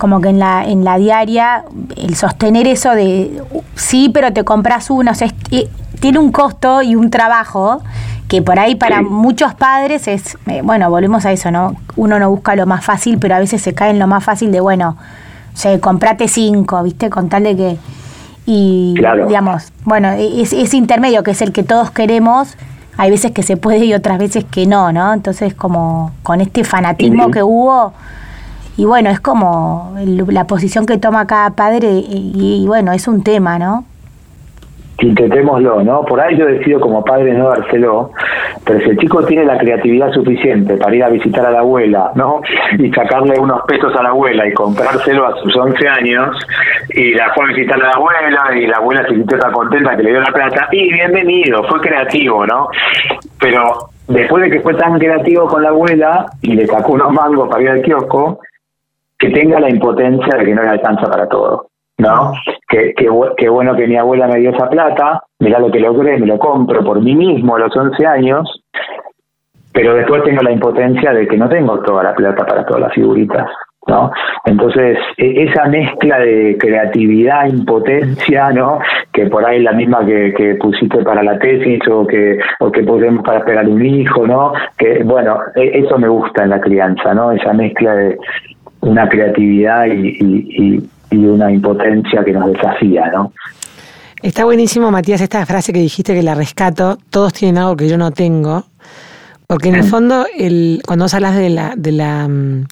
como 0.00 0.22
que 0.22 0.30
en 0.30 0.38
la, 0.38 0.64
en 0.64 0.82
la 0.82 0.96
diaria, 0.96 1.64
el 1.94 2.16
sostener 2.16 2.66
eso 2.66 2.92
de 2.92 3.42
sí, 3.74 4.10
pero 4.12 4.32
te 4.32 4.44
compras 4.44 4.88
uno, 4.88 5.10
o 5.10 5.14
sea, 5.14 5.28
tiene 6.00 6.18
un 6.18 6.32
costo 6.32 6.80
y 6.80 6.96
un 6.96 7.10
trabajo 7.10 7.82
que 8.26 8.40
por 8.40 8.58
ahí 8.58 8.76
para 8.76 9.02
muchos 9.02 9.52
padres 9.54 10.08
es, 10.08 10.38
eh, 10.46 10.62
bueno, 10.64 10.88
volvemos 10.88 11.26
a 11.26 11.32
eso, 11.32 11.50
¿no? 11.50 11.76
Uno 11.96 12.18
no 12.18 12.30
busca 12.30 12.56
lo 12.56 12.64
más 12.64 12.82
fácil, 12.82 13.18
pero 13.18 13.34
a 13.34 13.40
veces 13.40 13.60
se 13.60 13.74
cae 13.74 13.90
en 13.90 13.98
lo 13.98 14.06
más 14.06 14.24
fácil 14.24 14.50
de, 14.50 14.60
bueno, 14.60 14.96
o 15.52 15.56
sea, 15.56 15.78
comprate 15.80 16.28
cinco, 16.28 16.82
¿viste? 16.82 17.10
Con 17.10 17.28
tal 17.28 17.42
de 17.42 17.56
que... 17.56 17.76
Y, 18.46 18.94
digamos, 19.28 19.70
bueno, 19.84 20.12
e, 20.12 20.40
ese 20.40 20.76
intermedio 20.78 21.22
que 21.22 21.32
es 21.32 21.42
el 21.42 21.52
que 21.52 21.62
todos 21.62 21.90
queremos, 21.90 22.56
hay 22.96 23.10
veces 23.10 23.32
que 23.32 23.42
se 23.42 23.58
puede 23.58 23.84
y 23.84 23.92
otras 23.92 24.18
veces 24.18 24.44
que 24.44 24.66
no, 24.66 24.92
¿no? 24.92 25.12
Entonces, 25.12 25.52
como 25.52 26.12
con 26.22 26.40
este 26.40 26.64
fanatismo 26.64 27.30
que 27.30 27.42
hubo, 27.42 27.92
y 28.80 28.86
bueno, 28.86 29.10
es 29.10 29.20
como 29.20 29.94
la 30.30 30.46
posición 30.46 30.86
que 30.86 30.96
toma 30.96 31.26
cada 31.26 31.50
padre 31.50 31.88
y, 31.92 32.64
bueno, 32.66 32.92
es 32.92 33.06
un 33.08 33.22
tema, 33.22 33.58
¿no? 33.58 33.84
Intentémoslo, 35.00 35.82
¿no? 35.84 36.00
Por 36.06 36.18
ahí 36.18 36.34
yo 36.38 36.46
decido 36.46 36.80
como 36.80 37.04
padre 37.04 37.34
no 37.34 37.50
dárselo, 37.50 38.10
pero 38.64 38.80
si 38.80 38.88
el 38.88 38.96
chico 38.96 39.22
tiene 39.26 39.44
la 39.44 39.58
creatividad 39.58 40.10
suficiente 40.12 40.78
para 40.78 40.96
ir 40.96 41.04
a 41.04 41.10
visitar 41.10 41.44
a 41.44 41.50
la 41.50 41.58
abuela, 41.58 42.12
¿no? 42.14 42.40
Y 42.78 42.90
sacarle 42.90 43.38
unos 43.38 43.60
pesos 43.68 43.94
a 43.94 44.02
la 44.02 44.08
abuela 44.10 44.48
y 44.48 44.54
comprárselo 44.54 45.26
a 45.26 45.36
sus 45.42 45.54
11 45.54 45.86
años, 45.86 46.34
y 46.94 47.12
la 47.12 47.34
fue 47.34 47.44
a 47.44 47.48
visitar 47.48 47.78
a 47.82 47.84
la 47.84 47.90
abuela, 47.90 48.56
y 48.56 48.66
la 48.66 48.78
abuela 48.78 49.02
se 49.02 49.14
sintió 49.14 49.38
tan 49.38 49.52
contenta 49.52 49.94
que 49.94 50.04
le 50.04 50.10
dio 50.12 50.20
la 50.22 50.32
plata, 50.32 50.68
y 50.72 50.90
bienvenido, 50.90 51.64
fue 51.64 51.82
creativo, 51.82 52.46
¿no? 52.46 52.68
Pero 53.38 53.90
después 54.08 54.44
de 54.44 54.50
que 54.50 54.60
fue 54.60 54.72
tan 54.72 54.98
creativo 54.98 55.46
con 55.48 55.62
la 55.62 55.68
abuela 55.68 56.24
y 56.40 56.54
le 56.54 56.66
sacó 56.66 56.94
unos 56.94 57.12
mangos 57.12 57.46
para 57.50 57.62
ir 57.62 57.68
al 57.68 57.82
kiosco, 57.82 58.40
que 59.20 59.30
tenga 59.30 59.60
la 59.60 59.70
impotencia 59.70 60.38
de 60.38 60.44
que 60.44 60.54
no 60.54 60.62
le 60.62 60.70
alcanza 60.70 61.02
para 61.02 61.28
todo. 61.28 61.66
¿no? 61.98 62.32
Que, 62.68 62.94
que, 62.94 63.48
bueno 63.50 63.76
que 63.76 63.86
mi 63.86 63.96
abuela 63.96 64.26
me 64.26 64.40
dio 64.40 64.50
esa 64.50 64.68
plata, 64.70 65.22
mirá 65.38 65.58
lo 65.58 65.70
que 65.70 65.80
logré, 65.80 66.18
me 66.18 66.26
lo 66.26 66.38
compro 66.38 66.82
por 66.82 67.02
mí 67.02 67.14
mismo 67.14 67.56
a 67.56 67.58
los 67.58 67.76
11 67.76 68.06
años, 68.06 68.62
pero 69.72 69.94
después 69.94 70.24
tengo 70.24 70.42
la 70.42 70.52
impotencia 70.52 71.12
de 71.12 71.28
que 71.28 71.36
no 71.36 71.48
tengo 71.48 71.78
toda 71.80 72.02
la 72.02 72.14
plata 72.14 72.46
para 72.46 72.64
todas 72.64 72.80
las 72.80 72.94
figuritas. 72.94 73.48
¿no? 73.86 74.10
Entonces, 74.44 74.98
e, 75.16 75.44
esa 75.44 75.66
mezcla 75.66 76.18
de 76.20 76.56
creatividad, 76.58 77.46
impotencia, 77.46 78.50
¿no? 78.50 78.78
Que 79.12 79.26
por 79.26 79.44
ahí 79.44 79.58
es 79.58 79.64
la 79.64 79.72
misma 79.72 80.04
que, 80.04 80.32
que 80.36 80.54
pusiste 80.56 81.02
para 81.02 81.22
la 81.22 81.38
tesis 81.38 81.80
o 81.90 82.06
que, 82.06 82.38
o 82.60 82.70
que 82.70 82.82
podemos 82.82 83.24
para 83.24 83.38
esperar 83.38 83.66
un 83.68 83.84
hijo, 83.84 84.26
¿no? 84.26 84.52
Que, 84.76 85.02
bueno, 85.02 85.40
e, 85.56 85.80
eso 85.80 85.98
me 85.98 86.08
gusta 86.08 86.44
en 86.44 86.50
la 86.50 86.60
crianza, 86.60 87.14
¿no? 87.14 87.32
Esa 87.32 87.52
mezcla 87.52 87.94
de, 87.94 88.18
una 88.80 89.08
creatividad 89.08 89.86
y, 89.86 90.82
una 91.12 91.50
impotencia 91.50 92.24
que 92.24 92.32
nos 92.32 92.52
desafía, 92.52 93.10
¿no? 93.12 93.32
Está 94.22 94.44
buenísimo, 94.44 94.90
Matías, 94.90 95.20
esta 95.20 95.44
frase 95.44 95.72
que 95.72 95.80
dijiste 95.80 96.14
que 96.14 96.22
la 96.22 96.34
rescato, 96.34 96.98
todos 97.10 97.32
tienen 97.32 97.58
algo 97.58 97.76
que 97.76 97.88
yo 97.88 97.98
no 97.98 98.12
tengo, 98.12 98.64
porque 99.46 99.70
en 99.70 99.74
el 99.76 99.84
fondo, 99.84 100.26
el, 100.36 100.82
cuando 100.86 101.06
vos 101.06 101.14
hablas 101.14 101.36
de 101.36 101.50
la, 101.50 101.74
de 101.76 101.92
la, 101.92 102.28
mm, 102.28 102.66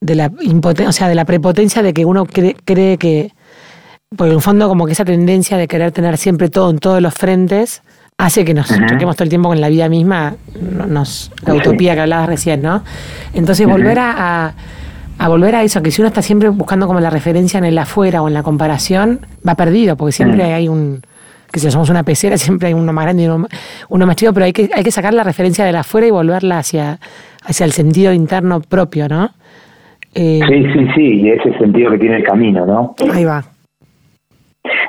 de 0.00 0.14
la 0.14 0.32
impotencia, 0.40 0.88
o 0.88 0.92
sea, 0.92 1.08
de 1.08 1.14
la 1.14 1.26
prepotencia 1.26 1.82
de 1.82 1.92
que 1.92 2.04
uno 2.06 2.24
cree, 2.24 2.56
cree 2.64 2.96
que, 2.96 3.32
por 4.16 4.28
en 4.28 4.34
el 4.34 4.40
fondo 4.40 4.68
como 4.68 4.86
que 4.86 4.92
esa 4.92 5.04
tendencia 5.04 5.58
de 5.58 5.68
querer 5.68 5.92
tener 5.92 6.16
siempre 6.16 6.48
todo 6.48 6.70
en 6.70 6.78
todos 6.78 7.02
los 7.02 7.12
frentes, 7.12 7.82
hace 8.16 8.44
que 8.44 8.54
nos 8.54 8.68
toquemos 8.68 9.16
todo 9.16 9.24
el 9.24 9.30
tiempo 9.30 9.48
con 9.48 9.60
la 9.60 9.68
vida 9.68 9.88
misma, 9.88 10.34
nos, 10.88 11.30
la 11.44 11.54
utopía 11.54 11.94
que 11.94 12.00
hablabas 12.00 12.28
recién, 12.28 12.62
¿no? 12.62 12.82
Entonces 13.34 13.66
volver 13.66 13.98
a 13.98 14.14
a 14.18 14.54
volver 15.28 15.54
a 15.54 15.62
eso, 15.62 15.82
que 15.82 15.90
si 15.90 16.00
uno 16.00 16.08
está 16.08 16.22
siempre 16.22 16.48
buscando 16.48 16.86
como 16.86 17.00
la 17.00 17.10
referencia 17.10 17.58
en 17.58 17.64
el 17.64 17.76
afuera 17.78 18.22
o 18.22 18.28
en 18.28 18.34
la 18.34 18.42
comparación, 18.42 19.20
va 19.46 19.54
perdido, 19.54 19.96
porque 19.96 20.12
siempre 20.12 20.44
mm. 20.44 20.54
hay 20.54 20.68
un, 20.68 21.02
que 21.52 21.60
si 21.60 21.70
somos 21.70 21.90
una 21.90 22.02
pecera, 22.02 22.36
siempre 22.38 22.68
hay 22.68 22.74
uno 22.74 22.92
más 22.92 23.04
grande 23.04 23.24
y 23.24 23.26
uno, 23.26 24.06
más 24.06 24.16
chico, 24.16 24.32
pero 24.32 24.46
hay 24.46 24.52
que, 24.52 24.70
hay 24.74 24.82
que 24.82 24.90
sacar 24.90 25.14
la 25.14 25.24
referencia 25.24 25.64
del 25.64 25.76
afuera 25.76 26.06
y 26.06 26.10
volverla 26.10 26.58
hacia, 26.58 26.98
hacia 27.44 27.66
el 27.66 27.72
sentido 27.72 28.12
interno 28.12 28.60
propio, 28.60 29.08
¿no? 29.08 29.30
Eh, 30.14 30.40
sí, 30.48 30.64
sí, 30.72 30.86
sí, 30.94 31.20
y 31.20 31.30
ese 31.30 31.56
sentido 31.58 31.92
que 31.92 31.98
tiene 31.98 32.16
el 32.16 32.24
camino, 32.24 32.66
¿no? 32.66 32.94
Ahí 33.12 33.24
va. 33.24 33.44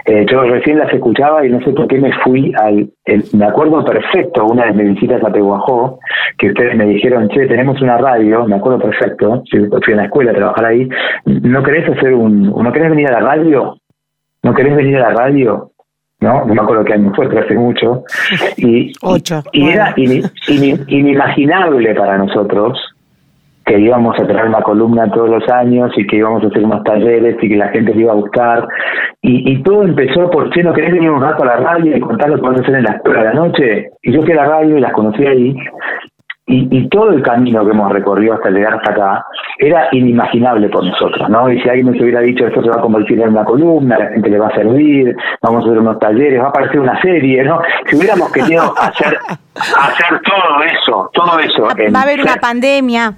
Eh, 0.06 0.26
yo 0.30 0.42
recién 0.44 0.80
las 0.80 0.92
escuchaba 0.94 1.46
y 1.46 1.50
no 1.50 1.62
sé 1.62 1.72
por 1.72 1.88
qué 1.88 1.98
me 1.98 2.12
fui 2.24 2.52
al... 2.58 2.90
me 3.34 3.46
acuerdo 3.46 3.84
perfecto 3.86 4.46
una 4.46 4.66
de 4.66 4.74
mis 4.74 4.96
visitas 4.96 5.24
a 5.24 5.32
Tehuajó, 5.32 6.00
que 6.38 6.48
ustedes 6.48 6.76
me 6.76 6.86
dijeron, 6.86 7.30
che, 7.30 7.46
tenemos 7.48 7.82
una 7.82 7.98
radio, 7.98 8.46
me 8.46 8.56
acuerdo 8.56 8.80
perfecto, 8.80 9.44
fui 9.50 9.94
a 9.94 9.98
la 9.98 10.06
escuela 10.06 10.32
a 10.32 10.36
trabajar 10.36 10.66
ahí, 10.66 10.90
¿no 11.26 11.64
querés 11.64 11.88
hacer 11.90 12.14
un... 12.14 12.48
¿no 12.48 12.72
querés 12.72 12.90
venir 12.90 13.08
a 13.10 13.20
la 13.20 13.20
radio? 13.20 13.78
¿no 14.44 14.54
querés 14.54 14.76
venir 14.76 14.98
a 14.98 15.10
la 15.10 15.14
radio? 15.14 15.72
¿no? 16.20 16.46
No 16.46 16.54
me 16.54 16.62
acuerdo 16.62 16.84
qué 16.86 16.94
año 16.94 17.14
fue, 17.16 17.28
pero 17.28 17.42
hace 17.42 17.56
mucho. 17.56 18.04
Y, 18.58 18.94
Ocho. 19.02 19.44
y, 19.52 19.70
era 19.70 19.94
inimaginable 19.98 21.96
para 21.96 22.18
nosotros 22.18 22.80
que 23.66 23.80
íbamos 23.80 24.20
a 24.20 24.26
tener 24.26 24.46
una 24.46 24.62
columna 24.62 25.12
todos 25.12 25.30
los 25.30 25.48
años 25.50 25.92
y 25.96 26.06
que 26.08 26.18
íbamos 26.18 26.44
a 26.44 26.48
hacer 26.48 26.64
unos 26.64 26.84
talleres 26.84 27.38
y 27.42 27.50
que 27.50 27.56
la 27.56 27.70
gente 27.70 27.94
le 27.94 28.02
iba 28.02 28.12
a 28.12 28.16
gustar. 28.16 28.68
Y, 29.24 29.52
y 29.52 29.62
todo 29.62 29.84
empezó 29.84 30.30
por, 30.32 30.50
che, 30.50 30.64
¿no 30.64 30.74
querés 30.74 30.94
venir 30.94 31.12
un 31.12 31.22
rato 31.22 31.44
a 31.44 31.46
la 31.46 31.58
radio 31.58 31.96
y 31.96 32.00
contar 32.00 32.30
lo 32.30 32.38
que 32.38 32.42
vas 32.42 32.58
a 32.58 32.64
hacer 32.64 32.76
en 32.76 32.84
la, 32.84 33.34
noche? 33.34 33.90
Y 34.02 34.12
yo 34.12 34.24
fui 34.24 34.32
a 34.32 34.38
la 34.38 34.46
radio 34.46 34.78
y 34.78 34.82
las 34.82 34.94
conocí 34.94 35.26
ahí 35.26 35.56
y, 36.48 36.90
todo 36.90 37.12
el 37.12 37.22
camino 37.22 37.64
que 37.64 37.72
hemos 37.72 37.92
recorrido 37.92 38.34
hasta 38.34 38.50
llegar 38.50 38.74
hasta 38.74 38.92
acá 38.92 39.26
era 39.58 39.88
inimaginable 39.92 40.70
por 40.70 40.84
nosotros, 40.84 41.30
¿no? 41.30 41.50
Y 41.50 41.62
si 41.62 41.70
alguien 41.70 41.92
nos 41.92 42.02
hubiera 42.02 42.20
dicho 42.20 42.46
esto 42.46 42.62
se 42.62 42.70
va 42.70 42.78
a 42.78 42.82
convertir 42.82 43.22
en 43.22 43.30
una 43.30 43.46
columna, 43.46 43.98
la 43.98 44.08
gente 44.08 44.30
le 44.30 44.40
va 44.40 44.48
a 44.48 44.56
servir, 44.56 45.16
vamos 45.42 45.64
a 45.64 45.68
hacer 45.68 45.80
unos 45.80 46.00
talleres, 46.00 46.42
va 46.42 46.48
a 46.48 46.50
aparecer 46.50 46.80
una 46.80 47.00
serie, 47.02 47.44
¿no? 47.44 47.62
Si 47.86 47.96
hubiéramos 47.96 48.32
querido 48.32 48.74
hacer 48.78 49.18
hacer 49.56 50.22
todo 50.24 50.64
eso, 50.64 51.10
todo 51.14 51.40
eso. 51.40 51.64
Va, 51.64 52.00
a 52.00 52.04
haber 52.04 52.22
una 52.22 52.36
pandemia. 52.36 53.14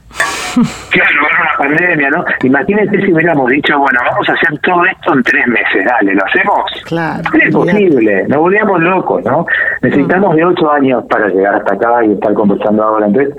Claro, 0.89 1.21
va 1.23 1.27
a 1.27 1.65
haber 1.65 1.77
una 1.77 1.77
pandemia, 1.77 2.09
¿no? 2.11 2.25
Imagínense 2.43 3.01
si 3.01 3.13
hubiéramos 3.13 3.49
dicho, 3.49 3.77
bueno, 3.79 3.99
vamos 4.11 4.29
a 4.29 4.33
hacer 4.33 4.59
todo 4.59 4.85
esto 4.85 5.13
en 5.13 5.23
tres 5.23 5.47
meses, 5.47 5.85
dale, 5.85 6.13
¿lo 6.13 6.25
hacemos? 6.25 6.63
Claro. 6.85 7.23
Es 7.41 7.53
posible, 7.53 8.27
nos 8.27 8.37
volvíamos 8.37 8.81
locos, 8.81 9.23
¿no? 9.25 9.45
Necesitamos 9.81 10.35
de 10.35 10.45
ocho 10.45 10.71
años 10.71 11.03
para 11.09 11.27
llegar 11.27 11.55
hasta 11.55 11.73
acá 11.73 12.05
y 12.05 12.13
estar 12.13 12.33
conversando 12.33 12.83
ahora. 12.83 13.07
Entonces, 13.07 13.35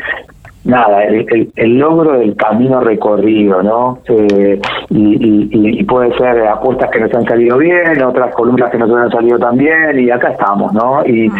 nada, 0.64 1.04
el, 1.04 1.50
el, 1.54 1.78
logro 1.78 2.18
del 2.18 2.34
camino 2.36 2.80
recorrido, 2.80 3.62
¿no? 3.62 3.98
Eh, 4.08 4.60
y, 4.90 5.78
y, 5.80 5.84
puede 5.84 6.16
ser 6.16 6.46
apuestas 6.46 6.90
que 6.90 7.00
nos 7.00 7.14
han 7.14 7.24
salido 7.24 7.58
bien, 7.58 8.02
otras 8.02 8.34
columnas 8.34 8.70
que 8.70 8.78
nos 8.78 8.90
han 8.90 9.10
salido 9.10 9.38
también, 9.38 9.98
y 9.98 10.10
acá 10.10 10.30
estamos, 10.30 10.72
¿no? 10.72 11.04
Y, 11.04 11.30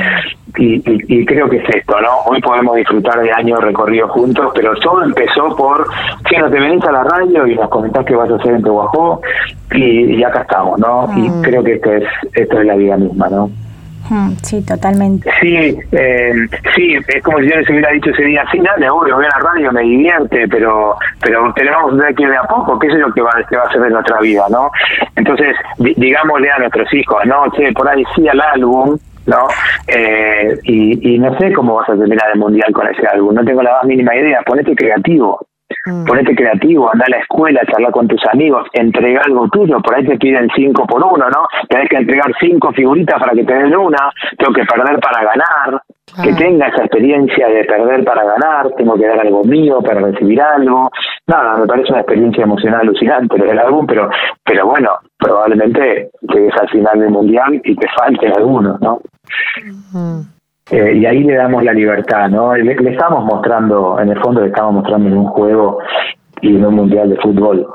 y, 0.57 0.83
y, 0.87 1.25
creo 1.25 1.49
que 1.49 1.57
es 1.57 1.69
esto, 1.75 2.01
¿no? 2.01 2.31
Hoy 2.31 2.41
podemos 2.41 2.77
disfrutar 2.77 3.21
de 3.21 3.33
años 3.33 3.61
recorridos 3.61 4.11
juntos, 4.11 4.53
pero 4.55 4.75
todo 4.77 5.03
empezó 5.03 5.57
por, 5.57 5.87
si 6.29 6.37
no 6.37 6.51
te 6.51 6.61
venís 6.61 6.85
a 6.85 6.93
la 6.93 7.05
radio 7.05 7.47
y 7.47 7.55
nos 7.55 7.69
comentás 7.71 8.05
qué 8.05 8.15
vas 8.15 8.31
a 8.31 8.37
hacer 8.37 8.55
en 8.55 8.63
Tehuajó, 8.63 9.21
y, 9.73 10.17
y 10.17 10.25
acá 10.25 10.43
estamos, 10.43 10.79
¿no? 10.79 11.09
Y 11.17 11.29
mm. 11.29 11.43
creo 11.43 11.65
que 11.65 11.75
esto 11.75 11.93
es, 11.93 12.05
esto 12.35 12.61
es 12.61 12.67
la 12.67 12.75
vida 12.75 12.97
misma, 12.97 13.29
¿no? 13.31 13.51
Sí, 14.43 14.65
totalmente. 14.65 15.31
Sí, 15.41 15.79
eh, 15.93 16.33
sí, 16.75 16.97
es 17.09 17.23
como 17.23 17.39
si 17.39 17.49
yo 17.49 17.57
les 17.57 17.71
hubiera 17.71 17.91
dicho 17.91 18.11
ese 18.11 18.25
día, 18.25 18.45
sí, 18.53 18.59
dale, 18.59 18.91
obvio, 18.91 19.17
voy 19.17 19.25
a 19.25 19.29
la 19.29 19.51
radio, 19.53 19.73
me 19.73 19.83
divierte, 19.83 20.47
pero 20.49 20.97
pero 21.23 21.53
tenemos 21.55 21.93
que 22.15 22.23
ir 22.23 22.29
de 22.29 22.37
a 22.37 22.43
poco, 22.43 22.79
qué 22.79 22.89
es 22.89 22.95
lo 22.95 23.13
que 23.13 23.23
va, 23.23 23.33
que 23.49 23.57
va 23.57 23.65
a 23.65 23.73
ser 23.73 23.81
de 23.81 23.91
nuestra 23.91 24.21
vida, 24.21 24.45
¿no? 24.51 24.71
Entonces, 25.17 25.57
digámosle 25.79 26.51
a 26.51 26.59
nuestros 26.59 26.93
hijos, 26.93 27.25
¿no? 27.25 27.51
Che, 27.53 27.73
por 27.73 27.89
ahí 27.89 28.05
sí 28.15 28.29
al 28.29 28.41
álbum, 28.41 28.99
¿no? 29.27 29.49
Eh, 29.87 30.59
y, 30.65 31.15
y 31.15 31.19
no 31.19 31.37
sé 31.39 31.53
cómo 31.53 31.77
vas 31.77 31.89
a 31.89 31.97
terminar 31.97 32.29
el 32.35 32.41
mundial 32.41 32.73
con 32.73 32.87
ese 32.87 33.07
álbum, 33.07 33.35
no 33.35 33.45
tengo 33.45 33.63
la 33.63 33.73
más 33.73 33.85
mínima 33.85 34.15
idea, 34.15 34.43
ponete 34.43 34.75
creativo. 34.75 35.41
Mm. 35.87 36.05
Ponete 36.05 36.35
creativo, 36.35 36.91
anda 36.93 37.05
a 37.07 37.11
la 37.11 37.19
escuela, 37.19 37.61
charla 37.71 37.91
con 37.91 38.09
tus 38.09 38.23
amigos, 38.33 38.69
entrega 38.73 39.23
algo 39.25 39.49
tuyo, 39.49 39.81
por 39.81 39.95
ahí 39.95 40.07
te 40.07 40.17
piden 40.19 40.49
cinco 40.55 40.87
por 40.87 41.03
uno, 41.03 41.27
¿no? 41.29 41.47
Tenés 41.69 41.89
que 41.89 41.97
entregar 41.97 42.33
cinco 42.41 42.73
figuritas 42.73 43.19
para 43.19 43.33
que 43.33 43.45
te 43.45 43.55
den 43.55 43.77
una, 43.77 44.11
tengo 44.39 44.53
que 44.53 44.65
perder 44.65 44.99
para 45.01 45.25
ganar, 45.25 45.83
que 46.23 46.33
tenga 46.35 46.69
esa 46.69 46.85
experiencia 46.85 47.49
de 47.49 47.65
perder 47.65 48.05
para 48.05 48.25
ganar, 48.25 48.71
tengo 48.77 48.95
que 48.95 49.07
dar 49.07 49.21
algo 49.21 49.43
mío 49.45 49.81
para 49.81 50.01
recibir 50.01 50.41
algo. 50.41 50.91
Nada, 51.27 51.57
me 51.57 51.67
parece 51.67 51.91
una 51.91 52.01
experiencia 52.01 52.45
emocional 52.45 52.81
alucinante 52.81 53.39
lo 53.39 53.47
del 53.47 53.59
álbum, 53.59 53.87
pero, 53.87 54.09
pero 54.45 54.67
bueno, 54.67 54.91
probablemente 55.19 56.11
llegues 56.23 56.55
al 56.61 56.69
final 56.69 57.01
del 57.01 57.11
mundial 57.11 57.61
y 57.65 57.75
te 57.75 57.89
falten 57.99 58.33
algunos, 58.33 58.81
¿no? 58.81 59.01
Mm. 59.93 60.34
Eh, 60.71 60.97
y 60.97 61.07
ahí 61.07 61.23
le 61.23 61.35
damos 61.35 61.63
la 61.63 61.73
libertad, 61.73 62.29
¿no? 62.31 62.55
Le, 62.55 62.75
le, 62.75 62.91
estamos 62.91 63.25
mostrando, 63.25 63.99
en 64.01 64.09
el 64.09 64.19
fondo 64.21 64.41
le 64.41 64.49
estamos 64.49 64.75
mostrando 64.75 65.09
en 65.09 65.19
un 65.19 65.27
juego 65.27 65.79
y 66.41 66.57
en 66.57 66.65
un 66.65 66.75
mundial 66.75 67.11
de 67.11 67.17
fútbol, 67.17 67.67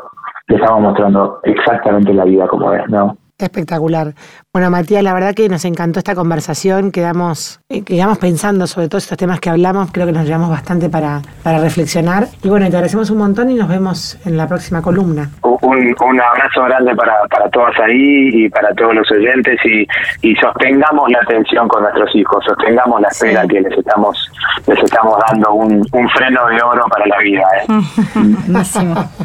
le 0.48 0.56
estamos 0.56 0.82
mostrando 0.82 1.40
exactamente 1.44 2.14
la 2.14 2.26
vida 2.26 2.48
como 2.48 2.74
es, 2.74 2.88
¿no? 2.90 3.16
Espectacular. 3.40 4.14
Bueno, 4.54 4.70
Matías, 4.70 5.02
la 5.02 5.14
verdad 5.14 5.34
que 5.34 5.48
nos 5.48 5.64
encantó 5.64 6.00
esta 6.00 6.14
conversación, 6.14 6.92
quedamos, 6.92 7.62
eh, 7.70 7.84
quedamos 7.84 8.18
pensando 8.18 8.68
sobre 8.68 8.90
todos 8.90 9.04
estos 9.04 9.18
temas 9.18 9.40
que 9.40 9.50
hablamos, 9.50 9.92
creo 9.94 10.06
que 10.06 10.12
nos 10.12 10.26
llevamos 10.26 10.50
bastante 10.50 10.90
para, 10.90 11.22
para 11.42 11.60
reflexionar. 11.60 12.28
Y 12.44 12.50
bueno, 12.50 12.70
te 12.70 12.76
agradecemos 12.76 13.10
un 13.12 13.20
montón 13.20 13.50
y 13.50 13.56
nos 13.56 13.70
vemos 13.70 14.20
en 14.26 14.36
la 14.36 14.46
próxima 14.46 14.82
columna. 14.82 15.30
Un, 15.42 15.96
un 16.02 16.22
abrazo 16.22 16.64
grande 16.64 16.94
para, 16.96 17.14
para 17.30 17.50
todas 17.50 17.80
ahí 17.80 18.46
y 18.46 18.50
para 18.50 18.74
todos 18.74 18.94
los 18.94 19.10
oyentes 19.12 19.58
y, 19.64 19.88
y 20.28 20.36
sostengamos 20.36 21.10
la 21.10 21.20
atención 21.20 21.68
con 21.70 21.84
nuestros 21.84 22.14
hijos, 22.16 22.44
sostengamos 22.44 23.00
la 23.00 23.08
espera 23.08 23.48
que 23.48 23.62
les 23.62 23.78
estamos, 23.78 24.32
les 24.68 24.84
estamos 24.84 25.18
dando 25.30 25.54
un, 25.54 25.86
un 25.94 26.10
freno 26.10 26.46
de 26.48 26.62
oro 26.62 26.86
para 26.90 27.06
la 27.08 27.18
vida. 27.20 27.44
¿eh? 27.62 27.66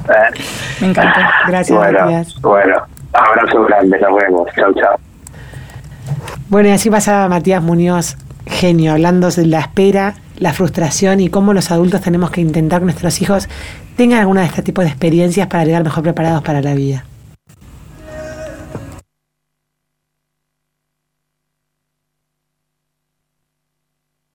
¿Eh? 0.05 0.41
Me 0.81 0.87
encanta. 0.89 1.33
Gracias, 1.49 1.79
Matías. 1.79 2.41
Bueno. 2.41 2.94
Abrazo 3.15 3.65
grande, 3.65 3.99
nos 3.99 4.21
vemos. 4.21 4.49
Chao, 4.55 4.73
chao. 4.75 4.97
Bueno, 6.49 6.69
y 6.69 6.73
así 6.73 6.91
pasa 6.91 7.29
Matías 7.29 7.63
Muñoz, 7.63 8.17
genio, 8.47 8.93
hablando 8.93 9.31
de 9.31 9.47
la 9.47 9.61
espera, 9.61 10.15
la 10.39 10.53
frustración 10.53 11.21
y 11.21 11.29
cómo 11.29 11.55
los 11.55 11.71
adultos 11.71 12.01
tenemos 12.01 12.31
que 12.31 12.41
intentar 12.41 12.81
que 12.81 12.87
nuestros 12.87 13.21
hijos 13.23 13.49
tengan 13.97 14.21
alguna 14.21 14.43
de 14.43 14.49
este 14.49 14.63
tipo 14.63 14.83
de 14.83 14.89
experiencias 14.89 15.47
para 15.47 15.65
llegar 15.65 15.85
mejor 15.85 16.03
preparados 16.03 16.43
para 16.43 16.61
la 16.61 16.75
vida. 16.75 17.05